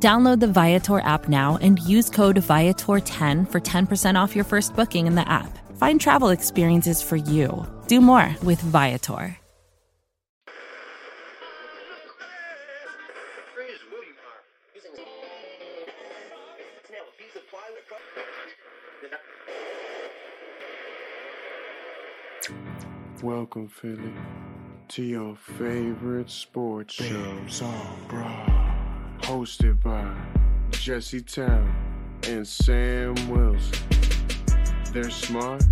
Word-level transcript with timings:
Download 0.00 0.38
the 0.38 0.46
Viator 0.46 1.00
app 1.00 1.28
now 1.28 1.58
and 1.60 1.80
use 1.80 2.08
code 2.08 2.36
Viator10 2.36 3.50
for 3.50 3.60
10% 3.60 4.14
off 4.14 4.36
your 4.36 4.44
first 4.44 4.76
booking 4.76 5.08
in 5.08 5.16
the 5.16 5.28
app. 5.28 5.58
Find 5.76 6.00
travel 6.00 6.28
experiences 6.28 7.02
for 7.02 7.16
you. 7.16 7.66
Do 7.88 8.00
more 8.00 8.36
with 8.44 8.60
Viator. 8.60 9.36
Welcome, 23.20 23.66
Philly, 23.66 24.12
to 24.90 25.02
your 25.02 25.34
favorite 25.58 26.30
sports 26.30 26.94
show, 26.94 27.36
Song 27.48 28.06
Bro. 28.08 28.67
Hosted 29.28 29.82
by 29.82 30.10
Jesse 30.70 31.20
Town 31.20 31.70
and 32.26 32.48
Sam 32.48 33.14
Wilson. 33.28 33.78
They're 34.94 35.10
smart, 35.10 35.62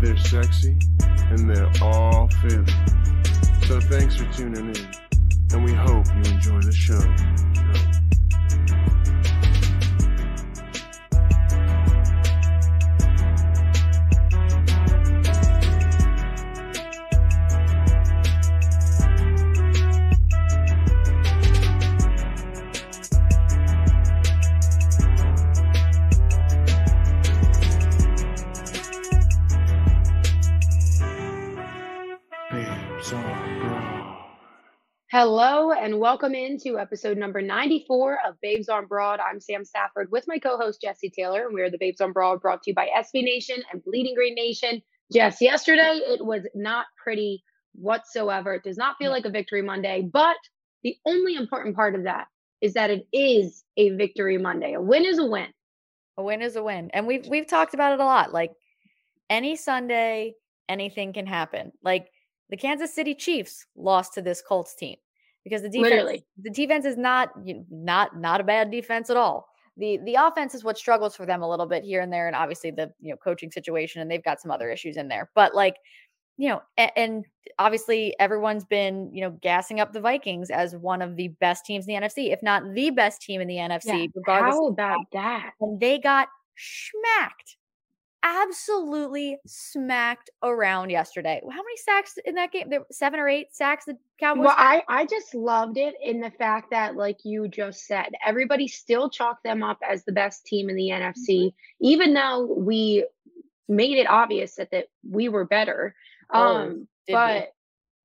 they're 0.00 0.16
sexy, 0.16 0.78
and 1.02 1.50
they're 1.50 1.70
all 1.82 2.26
Philly. 2.40 2.64
So 3.66 3.82
thanks 3.82 4.16
for 4.16 4.24
tuning 4.32 4.74
in, 4.74 4.88
and 5.52 5.62
we 5.62 5.74
hope 5.74 6.06
you 6.06 6.32
enjoy 6.32 6.62
the 6.62 6.72
show. 6.72 7.04
Hello 35.12 35.72
and 35.72 35.98
welcome 35.98 36.36
into 36.36 36.78
episode 36.78 37.18
number 37.18 37.42
94 37.42 38.18
of 38.28 38.40
Babes 38.40 38.68
on 38.68 38.86
Broad. 38.86 39.18
I'm 39.18 39.40
Sam 39.40 39.64
Stafford 39.64 40.06
with 40.12 40.22
my 40.28 40.38
co-host 40.38 40.80
Jessi 40.86 41.12
Taylor, 41.12 41.46
and 41.46 41.52
we 41.52 41.62
are 41.62 41.70
the 41.70 41.78
Babes 41.78 42.00
on 42.00 42.12
Broad 42.12 42.40
brought 42.40 42.62
to 42.62 42.70
you 42.70 42.76
by 42.76 42.86
SB 42.96 43.24
Nation 43.24 43.56
and 43.72 43.82
Bleeding 43.82 44.14
Green 44.14 44.36
Nation. 44.36 44.80
Jess, 45.12 45.40
yesterday 45.40 45.98
it 46.06 46.24
was 46.24 46.46
not 46.54 46.86
pretty 47.02 47.42
whatsoever. 47.74 48.54
It 48.54 48.62
does 48.62 48.76
not 48.76 48.98
feel 48.98 49.10
like 49.10 49.24
a 49.24 49.30
victory 49.30 49.62
Monday, 49.62 50.08
but 50.12 50.36
the 50.84 50.94
only 51.04 51.34
important 51.34 51.74
part 51.74 51.96
of 51.96 52.04
that 52.04 52.28
is 52.60 52.74
that 52.74 52.90
it 52.90 53.04
is 53.12 53.64
a 53.76 53.90
victory 53.90 54.38
Monday. 54.38 54.74
A 54.74 54.80
win 54.80 55.04
is 55.04 55.18
a 55.18 55.26
win. 55.26 55.48
A 56.18 56.22
win 56.22 56.40
is 56.40 56.54
a 56.54 56.62
win. 56.62 56.88
And 56.94 57.08
we've 57.08 57.26
we've 57.26 57.48
talked 57.48 57.74
about 57.74 57.94
it 57.94 57.98
a 57.98 58.04
lot. 58.04 58.32
Like 58.32 58.52
any 59.28 59.56
Sunday, 59.56 60.34
anything 60.68 61.12
can 61.12 61.26
happen. 61.26 61.72
Like 61.82 62.12
the 62.50 62.56
Kansas 62.56 62.94
City 62.94 63.14
Chiefs 63.14 63.66
lost 63.76 64.14
to 64.14 64.22
this 64.22 64.42
Colts 64.42 64.74
team 64.74 64.96
because 65.44 65.62
the 65.62 65.68
defense 65.68 65.90
Literally. 65.90 66.24
the 66.42 66.50
defense 66.50 66.84
is 66.84 66.96
not 66.96 67.30
not 67.70 68.18
not 68.18 68.40
a 68.40 68.44
bad 68.44 68.70
defense 68.70 69.10
at 69.10 69.16
all. 69.16 69.48
The 69.76 69.98
the 70.04 70.16
offense 70.16 70.54
is 70.54 70.64
what 70.64 70.76
struggles 70.76 71.16
for 71.16 71.24
them 71.26 71.42
a 71.42 71.48
little 71.48 71.66
bit 71.66 71.84
here 71.84 72.00
and 72.00 72.12
there 72.12 72.26
and 72.26 72.36
obviously 72.36 72.70
the 72.70 72.92
you 73.00 73.10
know 73.10 73.16
coaching 73.16 73.50
situation 73.50 74.02
and 74.02 74.10
they've 74.10 74.24
got 74.24 74.40
some 74.40 74.50
other 74.50 74.70
issues 74.70 74.96
in 74.96 75.08
there. 75.08 75.30
But 75.34 75.54
like 75.54 75.76
you 76.36 76.48
know, 76.48 76.62
and 76.96 77.26
obviously 77.58 78.14
everyone's 78.18 78.64
been, 78.64 79.10
you 79.12 79.20
know, 79.20 79.36
gassing 79.42 79.78
up 79.78 79.92
the 79.92 80.00
Vikings 80.00 80.48
as 80.48 80.74
one 80.74 81.02
of 81.02 81.16
the 81.16 81.28
best 81.28 81.66
teams 81.66 81.86
in 81.86 81.94
the 81.94 82.00
NFC, 82.00 82.32
if 82.32 82.42
not 82.42 82.62
the 82.72 82.88
best 82.88 83.20
team 83.20 83.42
in 83.42 83.46
the 83.46 83.56
NFC, 83.56 84.08
regardless 84.14 84.54
How 84.54 84.68
of 84.68 84.72
about 84.72 85.00
that? 85.12 85.52
and 85.60 85.78
they 85.78 85.98
got 85.98 86.28
smacked 86.56 87.58
absolutely 88.22 89.38
smacked 89.46 90.28
around 90.42 90.90
yesterday 90.90 91.40
how 91.50 91.56
many 91.62 91.76
sacks 91.76 92.18
in 92.24 92.34
that 92.34 92.52
game 92.52 92.68
there 92.68 92.80
were 92.80 92.86
seven 92.90 93.18
or 93.18 93.28
eight 93.28 93.46
sacks 93.54 93.86
the 93.86 93.96
cowboys 94.18 94.44
Well, 94.44 94.54
I, 94.56 94.82
I 94.88 95.06
just 95.06 95.34
loved 95.34 95.78
it 95.78 95.94
in 96.02 96.20
the 96.20 96.30
fact 96.30 96.70
that, 96.70 96.96
like 96.96 97.18
you 97.24 97.48
just 97.48 97.86
said, 97.86 98.08
everybody 98.26 98.68
still 98.68 99.08
chalked 99.08 99.44
them 99.44 99.62
up 99.62 99.78
as 99.88 100.04
the 100.04 100.12
best 100.12 100.44
team 100.44 100.68
in 100.68 100.76
the 100.76 100.90
NFC, 100.90 101.52
even 101.80 102.12
though 102.12 102.44
we 102.44 103.06
made 103.68 103.96
it 103.96 104.06
obvious 104.10 104.56
that, 104.56 104.70
that 104.72 104.86
we 105.08 105.28
were 105.30 105.44
better. 105.46 105.94
Oh, 106.30 106.56
Um, 106.56 106.68
did 106.70 106.78
we? 107.08 107.12
but 107.14 107.52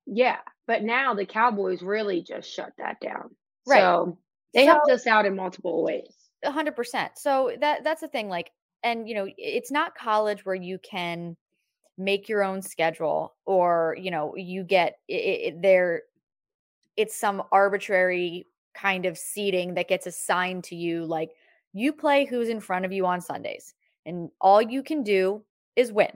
yeah, 0.06 0.38
but 0.68 0.84
now 0.84 1.14
the 1.16 1.26
Cowboys 1.26 1.82
really 1.82 2.22
just 2.22 2.50
shut 2.50 2.72
that 2.78 3.00
down. 3.02 3.36
Right. 3.68 3.80
So 3.82 4.18
they 4.54 4.66
So- 4.66 4.72
helped 4.74 4.92
us 4.92 5.06
out 5.08 5.26
in 5.26 5.36
multiple 5.36 5.84
ways. 5.84 6.14
A 6.44 6.52
hundred 6.52 6.76
percent. 6.76 7.14
So 7.18 7.52
that 7.60 7.84
that's 7.84 8.02
the 8.02 8.08
thing. 8.08 8.30
Like, 8.30 8.52
and 8.84 9.08
you 9.08 9.16
know, 9.16 9.28
it's 9.38 9.72
not 9.72 9.96
college 9.96 10.46
where 10.46 10.56
you 10.56 10.80
can 10.80 11.36
make 11.98 12.28
your 12.28 12.44
own 12.44 12.62
schedule, 12.62 13.36
or 13.46 13.96
you 14.00 14.12
know, 14.12 14.36
you 14.36 14.64
get 14.64 14.98
it, 15.08 15.14
it, 15.14 15.62
there. 15.62 16.04
It's 16.98 17.16
some 17.16 17.44
arbitrary 17.52 18.48
kind 18.74 19.06
of 19.06 19.18
seating 19.18 19.74
that 19.74 19.88
gets 19.88 20.08
assigned 20.08 20.64
to 20.66 20.76
you. 20.76 21.06
Like, 21.06 21.32
you 21.74 21.92
play 21.92 22.26
who's 22.26 22.50
in 22.50 22.60
front 22.60 22.86
of 22.86 22.92
you 22.92 23.06
on 23.06 23.22
Sundays, 23.22 23.74
and 24.06 24.30
all 24.40 24.62
you 24.62 24.84
can 24.84 25.04
do 25.04 25.44
is 25.76 25.92
win. 25.92 26.12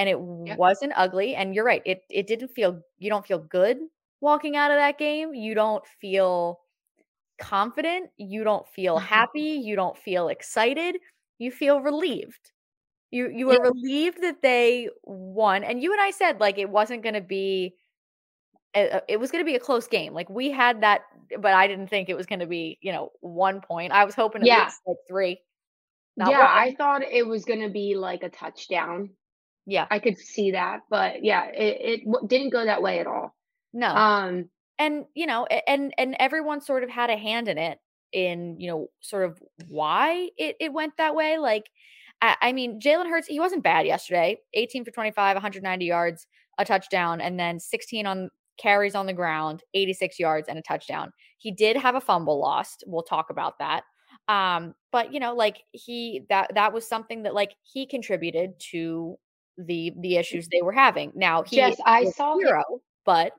And 0.00 0.08
it 0.08 0.18
wasn't 0.20 0.92
ugly. 0.94 1.34
And 1.34 1.54
you're 1.54 1.64
right. 1.64 1.82
It 1.84 2.02
it 2.08 2.26
didn't 2.26 2.48
feel. 2.48 2.80
You 2.98 3.10
don't 3.10 3.26
feel 3.26 3.40
good 3.40 3.78
walking 4.20 4.56
out 4.56 4.70
of 4.70 4.76
that 4.76 4.98
game. 4.98 5.34
You 5.34 5.54
don't 5.54 5.84
feel 6.00 6.60
confident, 7.38 8.10
you 8.16 8.44
don't 8.44 8.66
feel 8.68 8.96
mm-hmm. 8.96 9.06
happy, 9.06 9.40
you 9.40 9.76
don't 9.76 9.96
feel 9.96 10.28
excited, 10.28 10.96
you 11.38 11.50
feel 11.52 11.80
relieved. 11.80 12.52
You 13.10 13.30
you 13.30 13.46
were 13.46 13.58
Yeah. 13.58 13.62
relieved 13.62 14.22
that 14.22 14.42
they 14.42 14.90
won 15.04 15.64
and 15.64 15.82
you 15.82 15.92
and 15.92 16.00
I 16.00 16.10
said 16.12 16.40
like 16.40 16.58
it 16.58 16.70
wasn't 16.70 17.02
going 17.02 17.14
to 17.14 17.20
be 17.22 17.76
a- 18.74 19.02
it 19.08 19.18
was 19.18 19.30
going 19.30 19.44
to 19.44 19.46
be 19.50 19.56
a 19.56 19.60
close 19.60 19.86
game. 19.88 20.12
Like 20.14 20.28
we 20.30 20.50
had 20.50 20.82
that 20.82 21.02
but 21.40 21.52
I 21.54 21.66
didn't 21.66 21.88
think 21.88 22.08
it 22.08 22.16
was 22.16 22.26
going 22.26 22.40
to 22.40 22.46
be, 22.46 22.78
you 22.80 22.92
know, 22.92 23.10
1 23.20 23.60
point. 23.60 23.92
I 23.92 24.04
was 24.04 24.14
hoping 24.14 24.42
at 24.42 24.48
Yeah. 24.48 24.64
least 24.64 24.80
like 24.86 24.96
3. 25.08 25.42
Not 26.16 26.30
yeah, 26.30 26.38
one. 26.38 26.46
I 26.48 26.74
thought 26.76 27.02
it 27.02 27.26
was 27.26 27.44
going 27.44 27.60
to 27.62 27.70
be 27.70 27.94
like 27.96 28.22
a 28.22 28.28
touchdown. 28.30 29.10
yeah. 29.66 29.86
I 29.90 29.98
could 30.00 30.18
see 30.18 30.52
that, 30.52 30.80
but 30.90 31.22
yeah, 31.24 31.46
it, 31.46 32.02
it 32.04 32.28
didn't 32.28 32.50
go 32.50 32.64
that 32.64 32.82
way 32.82 32.98
at 33.00 33.06
all. 33.06 33.34
No. 33.72 33.88
Um, 33.88 34.50
and 34.78 35.06
you 35.14 35.26
know 35.26 35.44
and 35.46 35.92
and 35.98 36.16
everyone 36.20 36.60
sort 36.60 36.84
of 36.84 36.90
had 36.90 37.10
a 37.10 37.16
hand 37.16 37.48
in 37.48 37.58
it 37.58 37.78
in 38.12 38.58
you 38.58 38.68
know 38.68 38.88
sort 39.00 39.24
of 39.24 39.40
why 39.68 40.28
it, 40.36 40.56
it 40.60 40.72
went 40.72 40.96
that 40.96 41.14
way 41.14 41.38
like 41.38 41.68
i, 42.22 42.36
I 42.40 42.52
mean 42.52 42.80
jalen 42.80 43.08
hurts 43.08 43.26
he 43.26 43.40
wasn't 43.40 43.62
bad 43.62 43.86
yesterday 43.86 44.38
18 44.54 44.84
for 44.84 44.90
25 44.90 45.36
190 45.36 45.84
yards 45.84 46.26
a 46.58 46.64
touchdown 46.64 47.20
and 47.20 47.38
then 47.38 47.60
16 47.60 48.06
on 48.06 48.30
carries 48.58 48.94
on 48.94 49.06
the 49.06 49.12
ground 49.12 49.62
86 49.72 50.18
yards 50.18 50.48
and 50.48 50.58
a 50.58 50.62
touchdown. 50.62 51.12
He 51.38 51.52
did 51.52 51.76
have 51.76 51.94
a 51.94 52.00
fumble 52.00 52.40
lost 52.40 52.84
we'll 52.86 53.04
talk 53.04 53.30
about 53.30 53.58
that 53.60 53.84
um 54.26 54.74
but 54.90 55.12
you 55.12 55.20
know 55.20 55.34
like 55.34 55.62
he 55.72 56.26
that 56.28 56.50
that 56.54 56.72
was 56.72 56.86
something 56.86 57.22
that 57.22 57.34
like 57.34 57.54
he 57.62 57.86
contributed 57.86 58.58
to 58.70 59.16
the 59.56 59.92
the 60.00 60.16
issues 60.16 60.48
they 60.48 60.62
were 60.62 60.72
having. 60.72 61.12
Now 61.14 61.42
he 61.42 61.56
Jess, 61.56 61.80
I 61.84 62.04
saw 62.04 62.38
him- 62.38 62.80
but 63.04 63.32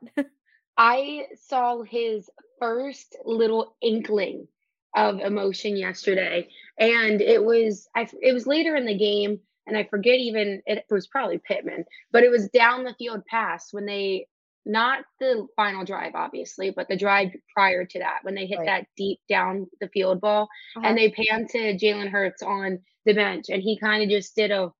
I 0.76 1.26
saw 1.34 1.82
his 1.82 2.28
first 2.58 3.16
little 3.24 3.76
inkling 3.80 4.48
of 4.96 5.20
emotion 5.20 5.76
yesterday, 5.76 6.48
and 6.78 7.20
it 7.20 7.42
was 7.44 7.88
I, 7.96 8.08
it 8.22 8.32
was 8.32 8.46
later 8.46 8.74
in 8.76 8.86
the 8.86 8.96
game, 8.98 9.38
and 9.66 9.76
I 9.76 9.84
forget 9.84 10.16
even 10.18 10.62
it 10.66 10.84
was 10.90 11.06
probably 11.06 11.38
Pittman, 11.38 11.84
but 12.12 12.24
it 12.24 12.30
was 12.30 12.48
down 12.50 12.84
the 12.84 12.94
field 12.98 13.24
pass 13.26 13.72
when 13.72 13.86
they 13.86 14.26
not 14.66 15.04
the 15.20 15.46
final 15.56 15.84
drive 15.84 16.12
obviously, 16.14 16.70
but 16.70 16.86
the 16.88 16.96
drive 16.96 17.30
prior 17.54 17.84
to 17.86 17.98
that 18.00 18.18
when 18.22 18.34
they 18.34 18.46
hit 18.46 18.58
Right. 18.58 18.66
that 18.66 18.86
deep 18.96 19.18
down 19.28 19.66
the 19.80 19.88
field 19.88 20.20
ball, 20.20 20.48
Uh-huh. 20.76 20.86
and 20.86 20.98
they 20.98 21.10
panned 21.10 21.48
to 21.50 21.74
Jalen 21.78 22.08
Hurts 22.10 22.42
on 22.42 22.78
the 23.06 23.14
bench, 23.14 23.46
and 23.48 23.62
he 23.62 23.78
kind 23.78 24.02
of 24.02 24.10
just 24.10 24.34
did 24.36 24.50
a 24.50 24.70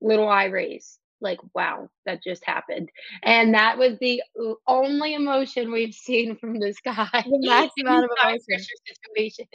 little 0.00 0.28
eye 0.28 0.46
raise. 0.46 0.98
Like, 1.20 1.38
wow, 1.54 1.88
that 2.06 2.22
just 2.22 2.44
happened. 2.44 2.90
And 3.22 3.52
that 3.54 3.76
was 3.76 3.98
the 4.00 4.22
only 4.66 5.14
emotion 5.14 5.72
we've 5.72 5.94
seen 6.06 6.36
from 6.36 6.58
this 6.60 6.76
guy. 6.80 7.08
The 7.12 7.38
max 7.48 7.72
amount 7.80 8.04
of 8.04 8.10
emotion. 8.22 8.40
pressure 8.48 8.66
situations. 8.86 9.48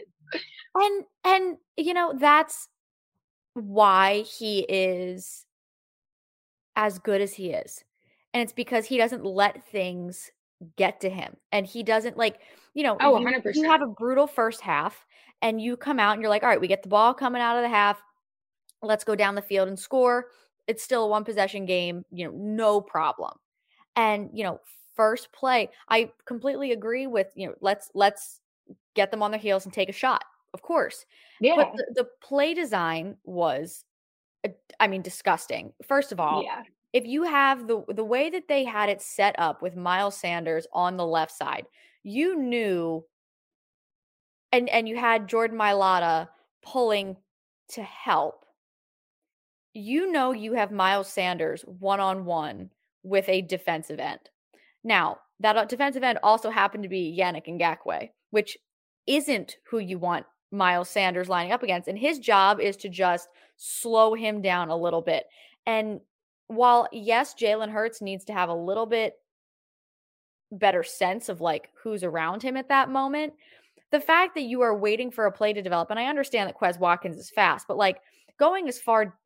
and 0.76 1.04
and 1.24 1.58
you 1.78 1.94
know 1.94 2.14
that's 2.18 2.68
why 3.54 4.22
he 4.22 4.66
is 4.68 5.46
as 6.76 7.00
good 7.00 7.22
as 7.22 7.34
he 7.34 7.52
is. 7.52 7.84
And 8.34 8.42
it's 8.42 8.54
because 8.54 8.86
he 8.86 8.98
doesn't 8.98 9.24
let 9.24 9.64
things 9.64 10.32
get 10.76 11.00
to 11.02 11.10
him. 11.10 11.38
And 11.52 11.66
he 11.68 11.84
doesn't 11.84 12.18
like, 12.18 12.40
you 12.74 12.84
know, 12.84 12.98
Oh, 13.00 13.20
you, 13.20 13.26
100%. 13.28 13.56
you 13.56 13.70
have 13.70 13.82
a 13.82 13.88
brutal 13.88 14.26
first 14.28 14.62
half 14.62 15.06
and 15.42 15.62
you 15.62 15.78
come 15.78 16.00
out 16.00 16.14
and 16.14 16.22
you're 16.22 16.30
like, 16.30 16.42
all 16.44 16.50
right, 16.50 16.60
we 16.62 16.68
get 16.68 16.82
the 16.84 16.90
ball 16.90 17.14
coming 17.14 17.42
out 17.42 17.58
of 17.58 17.62
the 17.62 17.70
half. 17.70 18.02
Let's 18.82 19.04
go 19.04 19.16
down 19.16 19.36
the 19.36 19.42
field 19.42 19.68
and 19.68 19.78
score. 19.78 20.28
It's 20.68 20.84
still 20.84 21.06
a 21.06 21.08
one 21.08 21.24
possession 21.24 21.66
game, 21.66 22.06
you 22.12 22.26
know, 22.26 22.32
no 22.36 22.82
problem. 22.82 23.38
And, 23.96 24.30
you 24.34 24.44
know, 24.44 24.60
first 24.96 25.32
play, 25.32 25.70
I 25.90 26.12
completely 26.26 26.72
agree 26.72 27.08
with, 27.08 27.28
you 27.36 27.48
know, 27.48 27.56
let's 27.62 27.90
let's 27.94 28.40
get 28.96 29.12
them 29.12 29.24
on 29.24 29.32
their 29.32 29.40
heels 29.40 29.66
and 29.66 29.74
take 29.74 29.90
a 29.90 29.94
shot. 29.94 30.24
Of 30.54 30.62
course. 30.62 31.06
yeah. 31.42 31.56
But 31.56 31.74
the, 31.76 32.04
the 32.04 32.08
play 32.22 32.54
design 32.54 33.18
was 33.24 33.84
uh, 34.46 34.50
I 34.80 34.88
mean 34.88 35.02
disgusting. 35.02 35.74
First 35.88 36.12
of 36.12 36.20
all, 36.20 36.44
yeah. 36.44 36.64
if 36.94 37.06
you 37.06 37.24
have 37.24 37.68
the 37.68 37.84
the 37.90 38.04
way 38.04 38.30
that 38.30 38.48
they 38.48 38.64
had 38.64 38.90
it 38.90 39.02
set 39.02 39.36
up 39.40 39.62
with 39.62 39.76
Miles 39.76 40.16
Sanders 40.16 40.68
on 40.74 40.98
the 40.98 41.06
left 41.06 41.32
side, 41.32 41.66
you 42.04 42.38
knew 42.38 43.04
and 44.52 44.70
and 44.70 44.88
you 44.88 44.96
had 44.96 45.28
Jordan 45.28 45.58
Mailata 45.58 46.30
pulling 46.62 47.18
to 47.70 47.82
help. 47.82 48.43
You 49.74 50.12
know 50.12 50.32
you 50.32 50.54
have 50.54 50.72
Miles 50.72 51.08
Sanders 51.08 51.64
one 51.80 52.00
on 52.00 52.26
one 52.26 52.70
with 53.04 53.28
a 53.28 53.42
defensive 53.42 54.00
end. 54.00 54.20
Now, 54.84 55.20
that 55.40 55.58
uh, 55.58 55.66
defensive 55.66 56.04
end 56.04 56.20
also 56.24 56.50
happened 56.50 56.84
to 56.84 56.90
be 56.90 57.18
Yannick 57.20 57.48
Ngakoue, 57.48 58.10
which 58.32 58.58
isn't 59.08 59.58
who 59.70 59.80
you 59.80 59.98
want 59.98 60.26
Miles 60.52 60.90
Sanders 60.90 61.30
lining 61.30 61.52
up 61.52 61.64
against. 61.64 61.88
And 61.88 61.98
his 61.98 62.20
job 62.20 62.60
is 62.60 62.78
to 62.78 62.90
just 62.90 63.28
slow 63.58 64.14
him 64.14 64.42
down 64.42 64.70
a 64.70 64.78
little 64.78 65.02
bit. 65.02 65.26
And 65.66 66.00
while, 66.48 66.88
yes, 66.92 67.34
Jalen 67.34 67.72
Hurts 67.72 68.02
needs 68.02 68.26
to 68.26 68.34
have 68.34 68.50
a 68.50 68.54
little 68.54 68.86
bit 68.86 69.16
better 70.52 70.84
sense 70.84 71.30
of 71.30 71.42
like 71.42 71.70
who's 71.82 72.04
around 72.04 72.44
him 72.44 72.56
at 72.56 72.70
that 72.70 72.90
moment, 72.90 73.34
the 73.92 74.00
fact 74.00 74.36
that 74.36 74.44
you 74.44 74.62
are 74.62 74.78
waiting 74.78 75.12
for 75.12 75.26
a 75.26 75.32
play 75.32 75.54
to 75.54 75.62
develop, 75.62 75.90
and 75.90 76.00
I 76.00 76.06
understand 76.06 76.48
that 76.48 76.60
Quez 76.60 76.80
Watkins 76.80 77.18
is 77.18 77.30
fast, 77.30 77.68
but 77.68 77.78
like 77.78 78.00
going 78.38 78.68
as 78.68 78.80
far 78.80 79.18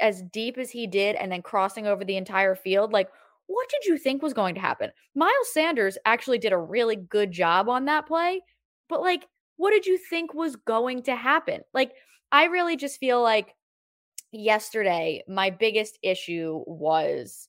as 0.00 0.22
deep 0.22 0.58
as 0.58 0.70
he 0.70 0.86
did 0.86 1.16
and 1.16 1.30
then 1.30 1.42
crossing 1.42 1.86
over 1.86 2.04
the 2.04 2.16
entire 2.16 2.54
field, 2.54 2.92
like 2.92 3.08
what 3.48 3.68
did 3.70 3.84
you 3.86 3.98
think 3.98 4.22
was 4.22 4.34
going 4.34 4.54
to 4.54 4.60
happen? 4.60 4.90
Miles 5.14 5.52
Sanders 5.52 5.98
actually 6.04 6.38
did 6.38 6.52
a 6.52 6.58
really 6.58 6.96
good 6.96 7.32
job 7.32 7.68
on 7.68 7.86
that 7.86 8.06
play, 8.06 8.42
but 8.88 9.00
like, 9.00 9.26
what 9.56 9.70
did 9.70 9.86
you 9.86 9.98
think 9.98 10.34
was 10.34 10.54
going 10.54 11.02
to 11.04 11.16
happen? 11.16 11.62
Like, 11.74 11.92
I 12.30 12.44
really 12.44 12.76
just 12.76 13.00
feel 13.00 13.22
like 13.22 13.54
yesterday, 14.32 15.24
my 15.26 15.50
biggest 15.50 15.98
issue 16.02 16.62
was 16.66 17.48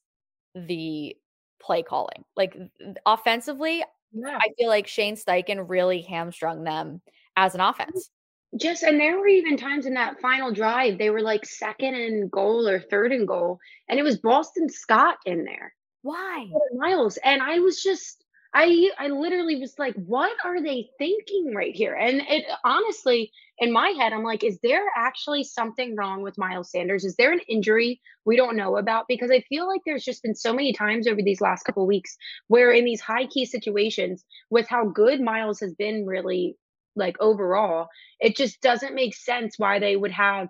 the 0.55 1.15
play 1.61 1.83
calling. 1.83 2.23
Like, 2.35 2.57
offensively, 3.05 3.83
Yeah. 4.11 4.37
I 4.39 4.47
feel 4.57 4.69
like 4.69 4.87
Shane 4.87 5.15
Steichen 5.15 5.65
really 5.67 6.01
hamstrung 6.01 6.63
them 6.63 7.01
as 7.35 7.55
an 7.55 7.61
mm. 7.61 7.69
offense. 7.69 8.09
Just 8.57 8.83
and 8.83 8.99
there 8.99 9.19
were 9.19 9.27
even 9.27 9.57
times 9.57 9.85
in 9.85 9.93
that 9.93 10.21
final 10.21 10.51
drive 10.51 10.97
they 10.97 11.11
were 11.11 11.21
like 11.21 11.45
second 11.45 11.93
and 11.93 12.31
goal 12.31 12.67
or 12.67 12.79
third 12.79 13.11
and 13.11 13.27
goal, 13.27 13.59
and 13.87 13.99
it 13.99 14.03
was 14.03 14.17
Boston 14.17 14.69
Scott 14.69 15.17
in 15.25 15.43
there. 15.43 15.73
Why? 16.01 16.47
Miles, 16.73 17.17
and 17.17 17.41
I 17.41 17.59
was 17.59 17.83
just 17.83 18.23
I 18.53 18.89
I 18.97 19.09
literally 19.09 19.57
was 19.57 19.77
like, 19.77 19.93
what 19.95 20.31
are 20.43 20.61
they 20.61 20.89
thinking 20.97 21.53
right 21.53 21.75
here? 21.75 21.93
And 21.93 22.21
it 22.27 22.45
honestly, 22.63 23.31
in 23.59 23.71
my 23.71 23.89
head, 23.89 24.13
I'm 24.13 24.23
like, 24.23 24.43
is 24.43 24.57
there 24.63 24.85
actually 24.97 25.43
something 25.43 25.95
wrong 25.95 26.23
with 26.23 26.37
Miles 26.37 26.71
Sanders? 26.71 27.05
Is 27.05 27.15
there 27.15 27.31
an 27.31 27.41
injury 27.47 28.01
we 28.25 28.35
don't 28.35 28.55
know 28.55 28.77
about? 28.77 29.05
Because 29.07 29.29
I 29.29 29.41
feel 29.41 29.67
like 29.67 29.81
there's 29.85 30.05
just 30.05 30.23
been 30.23 30.35
so 30.35 30.53
many 30.53 30.73
times 30.73 31.07
over 31.07 31.21
these 31.21 31.41
last 31.41 31.63
couple 31.63 31.85
weeks 31.85 32.17
where 32.47 32.71
in 32.71 32.85
these 32.85 33.01
high 33.01 33.27
key 33.27 33.45
situations, 33.45 34.25
with 34.49 34.67
how 34.67 34.85
good 34.85 35.21
Miles 35.21 35.59
has 35.59 35.75
been 35.75 36.07
really 36.07 36.57
like 36.95 37.17
overall, 37.19 37.87
it 38.19 38.35
just 38.35 38.61
doesn't 38.61 38.95
make 38.95 39.15
sense 39.15 39.55
why 39.57 39.79
they 39.79 39.95
would 39.95 40.11
have 40.11 40.49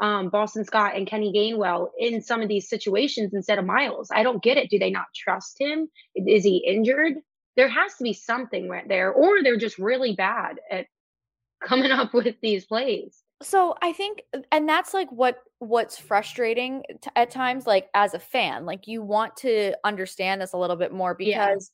um, 0.00 0.28
Boston 0.28 0.64
Scott 0.64 0.96
and 0.96 1.06
Kenny 1.06 1.32
Gainwell 1.32 1.88
in 1.98 2.22
some 2.22 2.42
of 2.42 2.48
these 2.48 2.68
situations 2.68 3.32
instead 3.32 3.58
of 3.58 3.64
Miles. 3.64 4.10
I 4.12 4.22
don't 4.22 4.42
get 4.42 4.58
it. 4.58 4.70
Do 4.70 4.78
they 4.78 4.90
not 4.90 5.06
trust 5.14 5.56
him? 5.58 5.88
Is 6.14 6.44
he 6.44 6.58
injured? 6.66 7.14
There 7.56 7.68
has 7.68 7.94
to 7.94 8.04
be 8.04 8.12
something 8.12 8.68
right 8.68 8.86
there, 8.86 9.10
or 9.12 9.42
they're 9.42 9.56
just 9.56 9.78
really 9.78 10.14
bad 10.14 10.56
at 10.70 10.86
coming 11.64 11.90
up 11.90 12.12
with 12.12 12.36
these 12.42 12.66
plays. 12.66 13.22
So 13.42 13.74
I 13.82 13.92
think 13.92 14.22
and 14.50 14.68
that's 14.68 14.94
like 14.94 15.10
what 15.10 15.38
what's 15.58 15.98
frustrating 15.98 16.82
t- 17.02 17.10
at 17.16 17.30
times 17.30 17.66
like 17.66 17.88
as 17.94 18.14
a 18.14 18.18
fan. 18.18 18.64
Like 18.66 18.86
you 18.86 19.02
want 19.02 19.36
to 19.38 19.74
understand 19.84 20.40
this 20.40 20.52
a 20.52 20.58
little 20.58 20.76
bit 20.76 20.92
more 20.92 21.14
Yeah. 21.18 21.70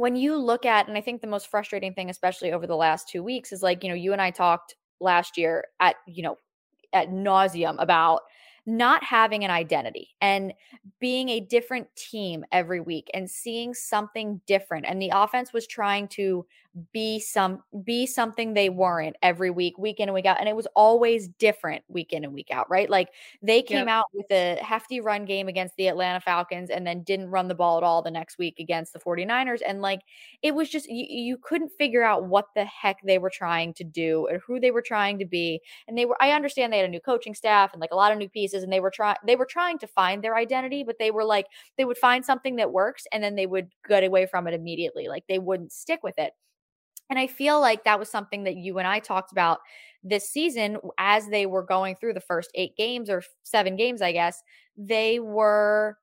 When 0.00 0.16
you 0.16 0.36
look 0.36 0.66
at 0.66 0.88
and 0.88 0.96
I 0.96 1.00
think 1.00 1.20
the 1.20 1.26
most 1.26 1.48
frustrating 1.48 1.94
thing 1.94 2.10
especially 2.10 2.52
over 2.52 2.66
the 2.66 2.76
last 2.76 3.08
2 3.08 3.22
weeks 3.22 3.52
is 3.52 3.62
like, 3.62 3.84
you 3.84 3.88
know, 3.88 3.94
you 3.94 4.12
and 4.12 4.20
I 4.20 4.30
talked 4.30 4.76
last 5.00 5.38
year 5.38 5.66
at, 5.78 5.96
you 6.06 6.22
know, 6.22 6.36
at 6.92 7.10
nauseum 7.10 7.76
about 7.78 8.22
not 8.66 9.02
having 9.02 9.44
an 9.44 9.50
identity 9.50 10.10
and 10.20 10.52
being 11.00 11.28
a 11.30 11.40
different 11.40 11.86
team 11.96 12.44
every 12.52 12.80
week 12.80 13.10
and 13.14 13.30
seeing 13.30 13.72
something 13.72 14.40
different. 14.46 14.86
And 14.86 15.00
the 15.00 15.12
offense 15.14 15.52
was 15.52 15.66
trying 15.66 16.08
to 16.08 16.44
be 16.92 17.18
some 17.18 17.62
be 17.84 18.06
something 18.06 18.54
they 18.54 18.68
weren't 18.68 19.16
every 19.22 19.50
week 19.50 19.76
week 19.76 19.98
in 19.98 20.08
and 20.08 20.14
week 20.14 20.24
out 20.26 20.38
and 20.38 20.48
it 20.48 20.54
was 20.54 20.68
always 20.76 21.26
different 21.26 21.82
week 21.88 22.12
in 22.12 22.22
and 22.22 22.32
week 22.32 22.48
out 22.52 22.70
right 22.70 22.88
like 22.88 23.08
they 23.42 23.60
came 23.60 23.88
Yep. 23.88 23.88
out 23.88 24.04
with 24.14 24.26
a 24.30 24.54
hefty 24.62 25.00
run 25.00 25.24
game 25.24 25.48
against 25.48 25.74
the 25.76 25.88
Atlanta 25.88 26.20
Falcons 26.20 26.70
and 26.70 26.86
then 26.86 27.02
didn't 27.02 27.28
run 27.30 27.48
the 27.48 27.54
ball 27.56 27.76
at 27.76 27.82
all 27.82 28.02
the 28.02 28.10
next 28.10 28.38
week 28.38 28.60
against 28.60 28.92
the 28.92 29.00
49ers 29.00 29.60
and 29.66 29.82
like 29.82 30.00
it 30.42 30.54
was 30.54 30.68
just 30.70 30.88
you, 30.88 31.04
you 31.08 31.36
couldn't 31.38 31.70
figure 31.76 32.02
out 32.04 32.26
what 32.26 32.46
the 32.54 32.64
heck 32.64 32.98
they 33.04 33.18
were 33.18 33.30
trying 33.30 33.74
to 33.74 33.84
do 33.84 34.26
or 34.30 34.38
who 34.46 34.60
they 34.60 34.70
were 34.70 34.82
trying 34.82 35.18
to 35.18 35.24
be 35.26 35.60
and 35.88 35.98
they 35.98 36.04
were 36.06 36.16
i 36.20 36.30
understand 36.30 36.72
they 36.72 36.78
had 36.78 36.86
a 36.86 36.90
new 36.90 37.00
coaching 37.00 37.34
staff 37.34 37.72
and 37.72 37.80
like 37.80 37.92
a 37.92 37.96
lot 37.96 38.12
of 38.12 38.18
new 38.18 38.28
pieces 38.28 38.62
and 38.62 38.72
they 38.72 38.80
were 38.80 38.90
trying 38.90 39.16
they 39.26 39.36
were 39.36 39.46
trying 39.46 39.78
to 39.78 39.86
find 39.88 40.22
their 40.22 40.36
identity 40.36 40.84
but 40.84 40.96
they 40.98 41.10
were 41.10 41.24
like 41.24 41.46
they 41.76 41.84
would 41.84 41.98
find 41.98 42.24
something 42.24 42.56
that 42.56 42.72
works 42.72 43.06
and 43.12 43.22
then 43.22 43.34
they 43.34 43.46
would 43.46 43.68
get 43.88 44.04
away 44.04 44.26
from 44.26 44.46
it 44.46 44.54
immediately 44.54 45.08
like 45.08 45.24
they 45.28 45.38
wouldn't 45.38 45.72
stick 45.72 46.00
with 46.02 46.18
it 46.18 46.32
and 47.10 47.18
i 47.18 47.26
feel 47.26 47.60
like 47.60 47.84
that 47.84 47.98
was 47.98 48.08
something 48.08 48.44
that 48.44 48.56
you 48.56 48.78
and 48.78 48.88
i 48.88 48.98
talked 48.98 49.32
about 49.32 49.58
this 50.02 50.30
season 50.30 50.78
as 50.98 51.28
they 51.28 51.44
were 51.44 51.62
going 51.62 51.94
through 51.96 52.14
the 52.14 52.20
first 52.20 52.50
eight 52.54 52.76
games 52.76 53.10
or 53.10 53.22
seven 53.42 53.76
games 53.76 54.00
i 54.00 54.12
guess 54.12 54.42
they 54.76 55.18
were 55.18 55.98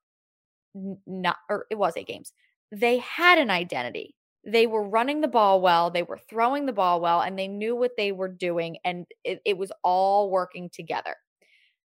not 1.06 1.36
or 1.48 1.66
it 1.70 1.76
was 1.78 1.96
eight 1.96 2.06
games. 2.06 2.32
They 2.72 2.98
had 2.98 3.38
an 3.38 3.50
identity. 3.50 4.14
They 4.46 4.66
were 4.66 4.88
running 4.88 5.20
the 5.20 5.28
ball 5.28 5.60
well 5.60 5.90
they 5.90 6.02
were 6.02 6.18
throwing 6.30 6.66
the 6.66 6.72
ball 6.72 7.00
well 7.00 7.20
and 7.20 7.38
they 7.38 7.48
knew 7.48 7.76
what 7.76 7.92
they 7.96 8.12
were 8.12 8.28
doing 8.28 8.78
and 8.84 9.06
it, 9.24 9.40
it 9.44 9.58
was 9.58 9.72
all 9.82 10.30
working 10.30 10.70
together. 10.72 11.16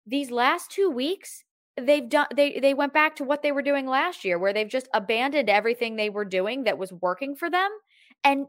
These 0.06 0.32
last 0.32 0.72
two 0.72 0.89
weeks 0.89 1.44
they've 1.80 2.10
done 2.10 2.27
they 2.36 2.60
they 2.60 2.74
went 2.74 2.94
back 2.94 3.15
to 3.15 3.24
what 3.24 3.44
they 3.44 3.51
were 3.51 3.62
doing 3.62 3.88
last 3.88 4.25
year 4.25 4.38
where 4.38 4.53
they've 4.53 4.68
just 4.68 4.89
abandoned 4.94 5.50
everything 5.50 5.96
they 5.96 6.10
were 6.10 6.25
doing 6.25 6.63
that 6.65 6.77
was 6.77 6.91
working 6.91 7.36
for 7.36 7.50
them 7.50 7.70
and 8.24 8.48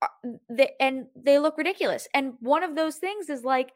Uh, 0.00 0.30
they, 0.48 0.70
and 0.80 1.06
they 1.16 1.38
look 1.38 1.58
ridiculous 1.58 2.06
and 2.14 2.34
one 2.40 2.62
of 2.62 2.76
those 2.76 2.96
things 2.96 3.28
is 3.28 3.42
like 3.42 3.72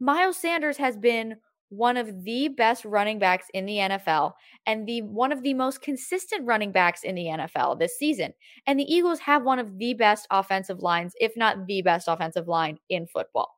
Miles 0.00 0.36
Sanders 0.36 0.76
has 0.78 0.96
been 0.96 1.36
one 1.70 1.96
of 1.96 2.24
the 2.24 2.48
best 2.48 2.84
running 2.84 3.18
backs 3.18 3.46
in 3.54 3.64
the 3.64 3.76
NFL 3.76 4.32
and 4.66 4.86
the 4.86 5.02
one 5.02 5.30
of 5.30 5.42
the 5.42 5.54
most 5.54 5.80
consistent 5.80 6.44
running 6.44 6.72
backs 6.72 7.04
in 7.04 7.14
the 7.14 7.26
NFL 7.26 7.78
this 7.78 7.96
season. 7.96 8.32
And 8.66 8.78
the 8.78 8.92
Eagles 8.92 9.20
have 9.20 9.44
one 9.44 9.60
of 9.60 9.78
the 9.78 9.94
best 9.94 10.26
offensive 10.30 10.80
lines, 10.80 11.14
if 11.20 11.36
not 11.36 11.66
the 11.66 11.82
best 11.82 12.08
offensive 12.08 12.48
line 12.48 12.78
in 12.88 13.06
football. 13.06 13.50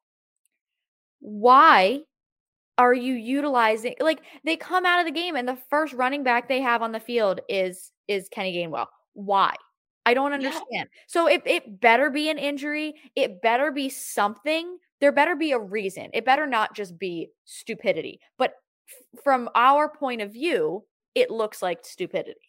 Why 1.20 2.00
are 2.76 2.94
you 2.94 3.14
utilizing 3.14 3.94
like 4.00 4.20
they 4.44 4.56
come 4.56 4.84
out 4.84 5.00
of 5.00 5.06
the 5.06 5.12
game 5.12 5.34
and 5.34 5.48
the 5.48 5.58
first 5.70 5.94
running 5.94 6.22
back 6.22 6.48
they 6.48 6.60
have 6.60 6.82
on 6.82 6.92
the 6.92 7.00
field 7.00 7.40
is 7.48 7.92
is 8.08 8.28
Kenny 8.28 8.54
Gainwell? 8.54 8.86
Why? 9.14 9.54
I 10.06 10.14
don't 10.14 10.32
Yeah. 10.34 10.62
understand. 10.62 10.88
So 11.06 11.26
it 11.28 11.42
it 11.46 11.80
better 11.80 12.10
be 12.10 12.28
an 12.30 12.38
injury, 12.38 12.94
it 13.14 13.40
better 13.42 13.70
be 13.70 13.88
something. 13.88 14.78
There 15.00 15.12
better 15.12 15.36
be 15.36 15.52
a 15.52 15.58
reason. 15.58 16.10
It 16.12 16.24
better 16.24 16.46
not 16.46 16.74
just 16.74 16.98
be 16.98 17.30
stupidity. 17.44 18.20
But 18.38 18.54
f- 18.88 19.22
from 19.22 19.48
our 19.54 19.88
point 19.88 20.22
of 20.22 20.32
view, 20.32 20.86
it 21.14 21.30
looks 21.30 21.60
like 21.62 21.84
stupidity. 21.84 22.40